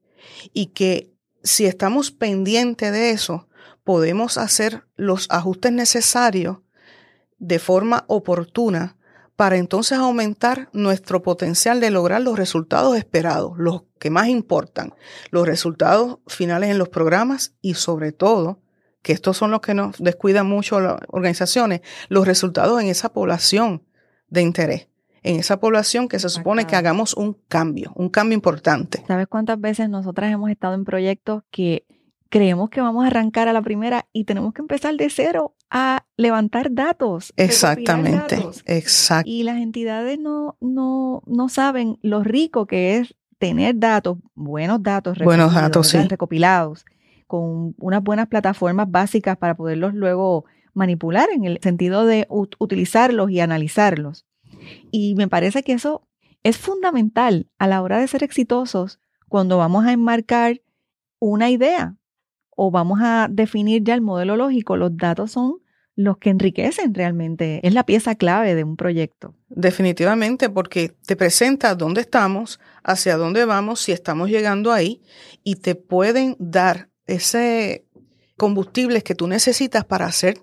y 0.52 0.66
que 0.66 1.12
si 1.44 1.66
estamos 1.66 2.10
pendientes 2.10 2.90
de 2.90 3.10
eso, 3.10 3.48
podemos 3.84 4.36
hacer 4.36 4.82
los 4.96 5.28
ajustes 5.30 5.70
necesarios 5.70 6.65
de 7.38 7.58
forma 7.58 8.04
oportuna 8.08 8.96
para 9.36 9.58
entonces 9.58 9.98
aumentar 9.98 10.70
nuestro 10.72 11.22
potencial 11.22 11.78
de 11.78 11.90
lograr 11.90 12.22
los 12.22 12.38
resultados 12.38 12.96
esperados, 12.96 13.52
los 13.58 13.82
que 13.98 14.10
más 14.10 14.28
importan, 14.28 14.94
los 15.30 15.46
resultados 15.46 16.18
finales 16.26 16.70
en 16.70 16.78
los 16.78 16.88
programas 16.88 17.54
y 17.60 17.74
sobre 17.74 18.12
todo, 18.12 18.60
que 19.02 19.12
estos 19.12 19.36
son 19.36 19.50
los 19.50 19.60
que 19.60 19.74
nos 19.74 19.98
descuidan 19.98 20.46
mucho 20.46 20.80
las 20.80 20.96
organizaciones, 21.08 21.82
los 22.08 22.26
resultados 22.26 22.80
en 22.80 22.88
esa 22.88 23.12
población 23.12 23.84
de 24.28 24.42
interés, 24.42 24.88
en 25.22 25.36
esa 25.36 25.60
población 25.60 26.08
que 26.08 26.18
se 26.18 26.30
supone 26.30 26.66
que 26.66 26.76
hagamos 26.76 27.14
un 27.14 27.34
cambio, 27.48 27.92
un 27.94 28.08
cambio 28.08 28.34
importante. 28.34 29.04
¿Sabes 29.06 29.26
cuántas 29.28 29.60
veces 29.60 29.90
nosotras 29.90 30.32
hemos 30.32 30.50
estado 30.50 30.74
en 30.74 30.84
proyectos 30.84 31.42
que 31.50 31.84
creemos 32.30 32.70
que 32.70 32.80
vamos 32.80 33.04
a 33.04 33.08
arrancar 33.08 33.48
a 33.48 33.52
la 33.52 33.62
primera 33.62 34.06
y 34.12 34.24
tenemos 34.24 34.54
que 34.54 34.62
empezar 34.62 34.94
de 34.96 35.10
cero 35.10 35.55
a 35.70 36.04
levantar 36.16 36.72
datos. 36.72 37.32
Exactamente, 37.36 38.38
exacto. 38.66 39.28
Y 39.30 39.42
las 39.42 39.58
entidades 39.58 40.18
no, 40.18 40.56
no, 40.60 41.22
no 41.26 41.48
saben 41.48 41.98
lo 42.02 42.22
rico 42.22 42.66
que 42.66 42.98
es 42.98 43.14
tener 43.38 43.78
datos, 43.78 44.18
buenos 44.34 44.82
datos, 44.82 45.18
buenos 45.18 45.54
datos, 45.54 45.88
sí. 45.88 45.98
recopilados, 45.98 46.84
con 47.26 47.74
unas 47.78 48.02
buenas 48.02 48.28
plataformas 48.28 48.90
básicas 48.90 49.36
para 49.36 49.56
poderlos 49.56 49.94
luego 49.94 50.46
manipular 50.72 51.28
en 51.34 51.44
el 51.44 51.58
sentido 51.62 52.06
de 52.06 52.26
utilizarlos 52.28 53.30
y 53.30 53.40
analizarlos. 53.40 54.26
Y 54.90 55.14
me 55.16 55.28
parece 55.28 55.62
que 55.62 55.72
eso 55.72 56.06
es 56.42 56.56
fundamental 56.56 57.48
a 57.58 57.66
la 57.66 57.82
hora 57.82 57.98
de 57.98 58.06
ser 58.06 58.22
exitosos 58.22 59.00
cuando 59.28 59.58
vamos 59.58 59.84
a 59.84 59.92
enmarcar 59.92 60.62
una 61.18 61.50
idea, 61.50 61.96
o 62.56 62.70
vamos 62.70 62.98
a 63.02 63.28
definir 63.30 63.84
ya 63.84 63.94
el 63.94 64.00
modelo 64.00 64.36
lógico, 64.36 64.76
los 64.76 64.96
datos 64.96 65.30
son 65.30 65.58
los 65.94 66.18
que 66.18 66.28
enriquecen 66.28 66.92
realmente, 66.92 67.60
es 67.66 67.72
la 67.72 67.84
pieza 67.84 68.16
clave 68.16 68.54
de 68.54 68.64
un 68.64 68.76
proyecto. 68.76 69.34
Definitivamente, 69.48 70.50
porque 70.50 70.94
te 71.06 71.16
presenta 71.16 71.74
dónde 71.74 72.02
estamos, 72.02 72.60
hacia 72.82 73.16
dónde 73.16 73.46
vamos, 73.46 73.80
si 73.80 73.92
estamos 73.92 74.28
llegando 74.28 74.72
ahí, 74.72 75.02
y 75.42 75.56
te 75.56 75.74
pueden 75.74 76.36
dar 76.38 76.90
ese 77.06 77.86
combustible 78.36 79.02
que 79.02 79.14
tú 79.14 79.26
necesitas 79.26 79.84
para 79.84 80.06
hacer 80.06 80.38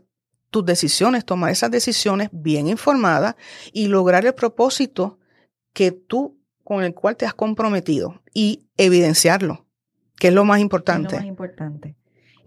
tus 0.49 0.65
decisiones, 0.65 1.26
tomar 1.26 1.52
esas 1.52 1.69
decisiones 1.69 2.30
bien 2.32 2.67
informadas 2.67 3.36
y 3.73 3.88
lograr 3.88 4.26
el 4.26 4.34
propósito 4.34 5.19
que 5.73 5.91
tú 5.91 6.39
con 6.63 6.84
el 6.84 6.93
cual 6.93 7.15
te 7.15 7.26
has 7.26 7.34
comprometido 7.34 8.21
y 8.34 8.65
evidenciarlo, 8.78 9.67
que 10.17 10.30
es 10.30 10.34
lo 10.34 10.45
más 10.45 10.60
importante. 10.60 11.15
Es 11.15 11.21
lo 11.21 11.28
más 11.28 11.28
importante. 11.28 11.95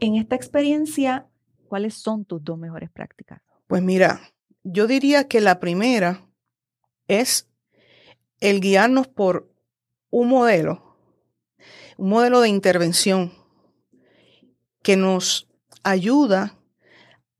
En 0.00 0.16
esta 0.16 0.36
experiencia, 0.36 1.26
¿cuáles 1.68 1.94
son 1.94 2.24
tus 2.24 2.42
dos 2.44 2.58
mejores 2.58 2.90
prácticas? 2.90 3.40
Pues 3.66 3.82
mira, 3.82 4.20
yo 4.62 4.86
diría 4.86 5.26
que 5.26 5.40
la 5.40 5.58
primera 5.58 6.28
es 7.08 7.48
el 8.40 8.60
guiarnos 8.60 9.08
por 9.08 9.50
un 10.10 10.28
modelo, 10.28 10.98
un 11.96 12.10
modelo 12.10 12.40
de 12.40 12.48
intervención 12.48 13.32
que 14.82 14.96
nos 14.96 15.48
ayuda 15.82 16.58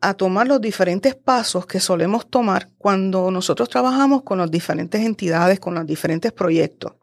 a 0.01 0.14
tomar 0.14 0.47
los 0.47 0.61
diferentes 0.61 1.14
pasos 1.14 1.66
que 1.66 1.81
solemos 1.81 2.29
tomar 2.29 2.71
cuando 2.79 3.31
nosotros 3.31 3.69
trabajamos 3.69 4.23
con 4.23 4.38
las 4.38 4.51
diferentes 4.51 5.01
entidades, 5.01 5.61
con 5.61 5.75
los 5.75 5.87
diferentes 5.87 6.33
proyectos 6.33 6.95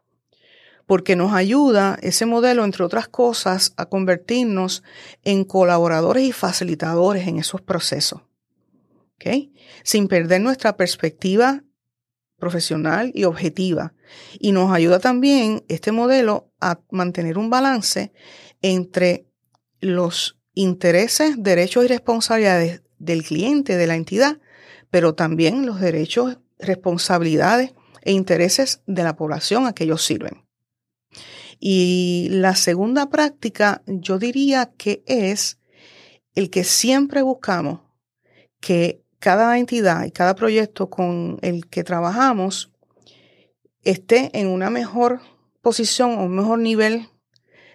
porque 0.86 1.16
nos 1.16 1.32
ayuda 1.32 1.98
ese 2.02 2.26
modelo, 2.26 2.64
entre 2.64 2.84
otras 2.84 3.08
cosas, 3.08 3.72
a 3.76 3.86
convertirnos 3.86 4.82
en 5.22 5.44
colaboradores 5.44 6.24
y 6.24 6.32
facilitadores 6.32 7.26
en 7.26 7.38
esos 7.38 7.60
procesos. 7.60 8.22
Sin 9.82 10.08
perder 10.08 10.40
nuestra 10.40 10.76
perspectiva 10.76 11.64
profesional 12.38 13.10
y 13.14 13.24
objetiva. 13.24 13.94
Y 14.38 14.52
nos 14.52 14.70
ayuda 14.70 14.98
también 14.98 15.64
este 15.68 15.92
modelo 15.92 16.52
a 16.60 16.80
mantener 16.90 17.38
un 17.38 17.48
balance 17.48 18.12
entre 18.60 19.26
los 19.80 20.38
intereses, 20.52 21.36
derechos 21.38 21.84
y 21.84 21.88
responsabilidades 21.88 22.82
del 22.98 23.22
cliente, 23.22 23.76
de 23.76 23.86
la 23.86 23.96
entidad, 23.96 24.40
pero 24.90 25.14
también 25.14 25.66
los 25.66 25.80
derechos, 25.80 26.38
responsabilidades 26.58 27.72
e 28.02 28.12
intereses 28.12 28.82
de 28.86 29.02
la 29.02 29.16
población 29.16 29.66
a 29.66 29.72
que 29.72 29.84
ellos 29.84 30.04
sirven. 30.04 30.43
Y 31.66 32.28
la 32.30 32.56
segunda 32.56 33.08
práctica, 33.08 33.80
yo 33.86 34.18
diría 34.18 34.70
que 34.76 35.02
es 35.06 35.58
el 36.34 36.50
que 36.50 36.62
siempre 36.62 37.22
buscamos 37.22 37.80
que 38.60 39.02
cada 39.18 39.56
entidad 39.56 40.04
y 40.04 40.10
cada 40.10 40.34
proyecto 40.34 40.90
con 40.90 41.38
el 41.40 41.66
que 41.68 41.82
trabajamos 41.82 42.70
esté 43.80 44.28
en 44.38 44.48
una 44.48 44.68
mejor 44.68 45.22
posición 45.62 46.18
o 46.18 46.24
un 46.24 46.36
mejor 46.36 46.58
nivel 46.58 47.08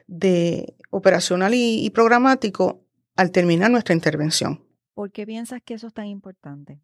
de 0.05 0.75
operacional 0.91 1.55
y, 1.55 1.89
programático 1.89 2.85
al 3.15 3.31
terminar 3.31 3.71
nuestra 3.71 3.95
intervención. 3.95 4.63
¿Por 4.93 5.11
qué 5.11 5.25
piensas 5.25 5.63
que 5.65 5.73
eso 5.73 5.87
es 5.87 5.95
tan 5.95 6.05
importante? 6.05 6.79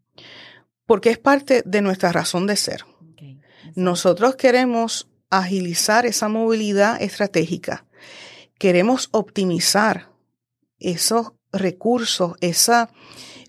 Porque 0.88 1.12
es 1.12 1.20
parte 1.20 1.62
de 1.68 1.84
nuestra 1.84 2.12
razón 2.12 2.48
de 2.48 2.56
ser. 2.56 2.84
Nosotros 3.76 4.36
queremos 4.38 5.08
agilizar 5.30 6.06
esa 6.06 6.30
movilidad 6.30 7.02
estratégica. 7.02 7.86
Queremos 8.58 9.10
optimizar 9.12 10.12
esos 10.80 11.34
recursos, 11.52 12.36
esa 12.42 12.90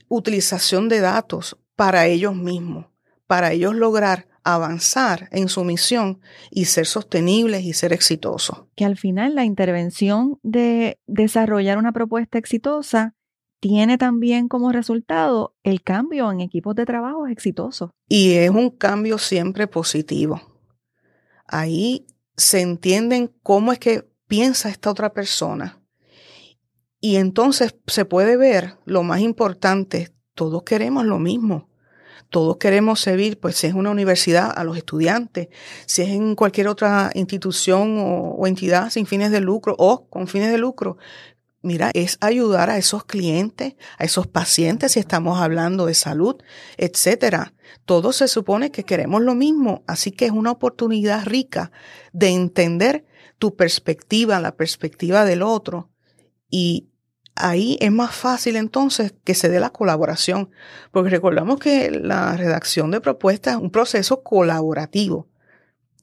utilización 0.09 0.89
de 0.89 1.01
datos 1.01 1.59
para 1.75 2.07
ellos 2.07 2.35
mismos, 2.35 2.87
para 3.27 3.53
ellos 3.53 3.75
lograr 3.75 4.29
avanzar 4.47 5.29
en 5.33 5.49
su 5.49 5.65
misión 5.65 6.21
y 6.51 6.67
ser 6.67 6.87
sostenibles 6.87 7.65
y 7.65 7.73
ser 7.73 7.93
exitosos. 7.93 8.65
Que 8.77 8.85
al 8.85 8.97
final 8.97 9.35
la 9.35 9.45
intervención 9.45 10.39
de 10.45 10.99
desarrollar 11.07 11.79
una 11.79 11.91
propuesta 11.91 12.39
exitosa 12.39 13.15
tiene 13.61 13.99
también 13.99 14.47
como 14.47 14.71
resultado 14.71 15.57
el 15.65 15.83
cambio 15.83 16.31
en 16.31 16.41
equipos 16.41 16.77
de 16.77 16.87
trabajo 16.87 17.27
exitosos. 17.27 17.91
Y 18.09 18.35
es 18.35 18.51
un 18.51 18.71
cambio 18.71 19.19
siempre 19.19 19.67
positivo. 19.67 20.41
Ahí 21.49 22.07
se 22.37 22.61
entienden 22.61 23.33
cómo 23.43 23.73
es 23.73 23.79
que 23.79 24.09
piensa 24.27 24.69
esta 24.69 24.91
otra 24.91 25.13
persona. 25.13 25.81
Y 27.01 27.17
entonces 27.17 27.77
se 27.87 28.05
puede 28.05 28.37
ver 28.37 28.79
lo 28.85 29.03
más 29.03 29.21
importante, 29.21 30.13
todos 30.35 30.63
queremos 30.65 31.05
lo 31.05 31.19
mismo. 31.19 31.69
Todos 32.29 32.57
queremos 32.57 33.01
servir, 33.01 33.39
pues 33.39 33.57
si 33.57 33.69
es 33.69 33.75
una 33.75 33.91
universidad, 33.91 34.53
a 34.57 34.65
los 34.65 34.77
estudiantes, 34.77 35.49
si 35.87 36.03
es 36.03 36.09
en 36.09 36.35
cualquier 36.35 36.67
otra 36.67 37.13
institución 37.15 37.99
o, 37.99 38.31
o 38.33 38.47
entidad 38.49 38.91
sin 38.91 39.07
fines 39.07 39.31
de 39.31 39.41
lucro 39.41 39.77
o 39.79 40.09
con 40.09 40.27
fines 40.27 40.51
de 40.51 40.59
lucro, 40.59 40.99
mira, 41.67 41.91
es 41.93 42.17
ayudar 42.21 42.71
a 42.71 42.79
esos 42.79 43.05
clientes, 43.05 43.75
a 43.99 44.05
esos 44.05 44.27
pacientes, 44.27 44.93
si 44.93 45.01
estamos 45.01 45.41
hablando 45.41 45.87
de 45.87 45.95
salud, 45.95 46.37
etcétera. 46.79 47.53
Todos 47.85 48.17
se 48.17 48.29
supone 48.29 48.71
que 48.71 48.85
queremos 48.85 49.23
lo 49.23 49.35
mismo, 49.35 49.83
así 49.87 50.13
que 50.13 50.27
es 50.27 50.33
una 50.33 50.53
oportunidad 50.53 51.27
rica 51.27 51.71
de 52.13 52.29
entender 52.29 53.05
tu 53.39 53.57
perspectiva, 53.57 54.41
la 54.41 54.57
perspectiva 54.57 55.25
del 55.25 55.43
otro. 55.43 55.91
Y 56.49 56.89
ahí 57.35 57.77
es 57.81 57.93
más 57.93 58.15
fácil 58.15 58.57
entonces 58.57 59.15
que 59.25 59.35
se 59.35 59.49
dé 59.49 59.61
la 59.61 59.71
colaboración, 59.71 60.51
porque 60.91 61.11
recordamos 61.11 61.59
que 61.59 61.91
la 61.91 62.37
redacción 62.37 62.91
de 62.91 63.01
propuestas 63.01 63.57
es 63.57 63.61
un 63.61 63.71
proceso 63.71 64.23
colaborativo. 64.23 65.29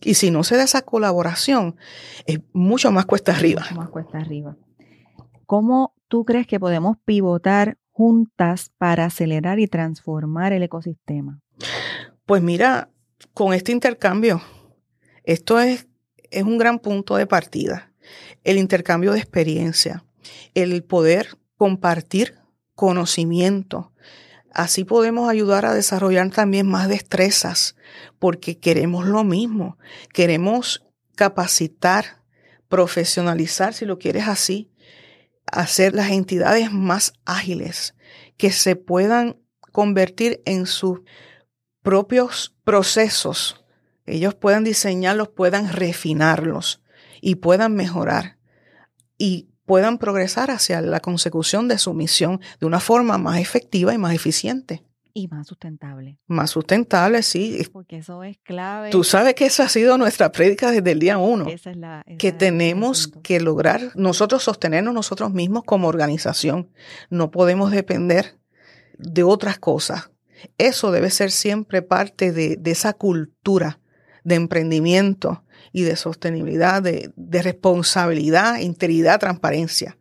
Y 0.02 0.16
si 0.16 0.32
no 0.32 0.44
se 0.44 0.58
da 0.58 0.64
esa 0.64 0.82
colaboración, 0.82 1.78
es 2.26 2.40
mucho 2.52 2.92
más 2.92 3.06
cuesta 3.06 3.32
arriba. 3.32 3.62
Mucho 3.62 3.76
más 3.76 3.90
cuesta 3.90 4.18
arriba. 4.18 4.58
¿Cómo 5.54 5.94
tú 6.08 6.26
crees 6.26 6.48
que 6.48 6.60
podemos 6.60 6.98
pivotar 7.06 7.78
juntas 7.92 8.72
para 8.80 9.06
acelerar 9.06 9.60
y 9.60 9.68
transformar 9.68 10.52
el 10.52 10.64
ecosistema? 10.64 11.42
Pues 12.26 12.42
mira, 12.42 12.90
con 13.36 13.54
este 13.54 13.72
intercambio, 13.72 14.42
esto 15.24 15.60
es, 15.60 15.86
es 16.32 16.42
un 16.42 16.58
gran 16.58 16.80
punto 16.80 17.18
de 17.18 17.28
partida. 17.28 17.94
El 18.44 18.58
intercambio 18.58 19.12
de 19.12 19.20
experiencia, 19.20 20.04
el 20.56 20.84
poder 20.84 21.38
compartir 21.56 22.34
conocimiento. 22.74 23.94
Así 24.52 24.86
podemos 24.86 25.30
ayudar 25.30 25.68
a 25.68 25.76
desarrollar 25.76 26.32
también 26.32 26.66
más 26.66 26.90
destrezas, 26.90 27.76
porque 28.18 28.58
queremos 28.58 29.06
lo 29.06 29.24
mismo. 29.24 29.78
Queremos 30.14 30.84
capacitar, 31.14 32.24
profesionalizar, 32.70 33.76
si 33.76 33.86
lo 33.86 34.00
quieres 34.00 34.28
así, 34.28 34.73
hacer 35.46 35.94
las 35.94 36.12
entidades 36.12 36.72
más 36.72 37.14
ágiles, 37.26 37.96
que 38.38 38.52
se 38.52 38.76
puedan 38.76 39.38
convertir 39.72 40.42
en 40.46 40.66
sus 40.66 41.02
propios 41.82 42.56
procesos, 42.64 43.64
ellos 44.06 44.36
puedan 44.36 44.64
diseñarlos, 44.64 45.30
puedan 45.30 45.72
refinarlos 45.72 46.82
y 47.22 47.36
puedan 47.36 47.74
mejorar 47.76 48.38
y 49.18 49.50
puedan 49.66 49.98
progresar 49.98 50.52
hacia 50.52 50.82
la 50.82 51.00
consecución 51.00 51.68
de 51.68 51.78
su 51.78 51.94
misión 51.94 52.42
de 52.60 52.66
una 52.66 52.80
forma 52.80 53.18
más 53.18 53.40
efectiva 53.40 53.94
y 53.94 53.98
más 53.98 54.14
eficiente. 54.14 54.84
Y 55.16 55.28
más 55.28 55.48
sustentable. 55.48 56.18
Más 56.26 56.50
sustentable, 56.50 57.22
sí. 57.22 57.68
Porque 57.72 57.98
eso 57.98 58.24
es 58.24 58.40
clave. 58.40 58.90
Tú 58.90 59.04
sabes 59.04 59.36
que 59.36 59.46
esa 59.46 59.66
ha 59.66 59.70
sido 59.70 59.98
nuestra 60.00 60.32
prédica 60.32 60.72
desde 60.72 60.92
el 60.92 61.00
día 61.00 61.20
uno. 61.20 61.48
Esa 61.48 61.70
es 61.70 61.78
la, 61.78 62.04
que 62.18 62.32
tenemos 62.32 63.10
que 63.22 63.40
lograr 63.40 63.92
nosotros 63.96 64.42
sostenernos 64.42 64.92
nosotros 64.92 65.32
mismos 65.32 65.64
como 65.66 65.88
organización. 65.88 66.72
No 67.12 67.30
podemos 67.30 67.70
depender 67.70 68.40
de 68.98 69.22
otras 69.22 69.60
cosas. 69.60 70.10
Eso 70.58 70.92
debe 70.92 71.12
ser 71.12 71.30
siempre 71.30 71.84
parte 71.84 72.32
de, 72.32 72.58
de 72.58 72.72
esa 72.72 72.94
cultura 72.94 73.80
de 74.24 74.36
emprendimiento 74.36 75.44
y 75.72 75.84
de 75.84 75.96
sostenibilidad, 75.96 76.82
de, 76.82 77.12
de 77.16 77.42
responsabilidad, 77.44 78.58
integridad, 78.60 79.20
transparencia 79.20 79.98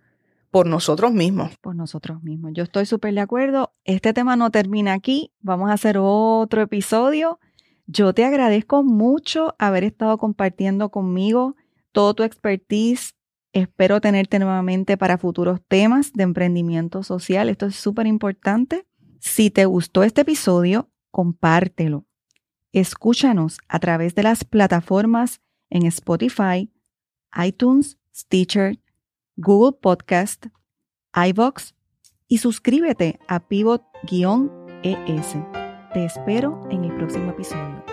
por 0.53 0.67
nosotros 0.67 1.13
mismos. 1.13 1.57
Por 1.63 1.75
nosotros 1.75 2.23
mismos. 2.23 2.53
Yo 2.55 2.63
estoy 2.63 2.85
súper 2.85 3.15
de 3.15 3.23
acuerdo. 3.23 3.73
Este 3.85 4.13
tema 4.13 4.37
no 4.37 4.51
termina 4.51 4.93
aquí. 4.93 5.33
Vamos 5.41 5.71
a 5.71 5.73
hacer 5.73 5.97
otro 5.99 6.61
episodio. 6.61 7.41
Yo 7.87 8.13
te 8.13 8.27
agradezco 8.27 8.85
mucho 8.85 9.57
haber 9.59 9.83
estado 9.83 10.19
compartiendo 10.19 10.91
conmigo 10.91 11.57
todo 11.91 12.13
tu 12.13 12.23
expertise. 12.23 13.15
Espero 13.55 14.03
tenerte 14.03 14.39
nuevamente 14.39 14.99
para 14.99 15.17
futuros 15.17 15.61
temas 15.67 16.13
de 16.13 16.25
emprendimiento 16.25 17.03
social. 17.03 17.49
Esto 17.49 17.67
es 17.67 17.77
súper 17.77 18.07
importante. 18.07 18.87
Si 19.21 19.51
te 19.51 19.65
gustó 19.65 20.03
este 20.03 20.21
episodio, 20.21 20.91
compártelo. 21.11 22.05
Escúchanos 22.73 23.59
a 23.69 23.79
través 23.79 24.15
de 24.15 24.23
las 24.23 24.45
plataformas 24.45 25.41
en 25.71 25.87
Spotify, 25.87 26.71
iTunes, 27.43 27.99
Stitcher, 28.15 28.82
Google 29.37 29.79
Podcast, 29.81 30.47
iVox 31.15 31.75
y 32.29 32.39
suscríbete 32.39 33.19
a 33.29 33.41
Pivot-ES. 33.41 35.37
Te 35.93 36.05
espero 36.05 36.61
en 36.71 36.85
el 36.85 36.95
próximo 36.97 37.31
episodio. 37.31 37.92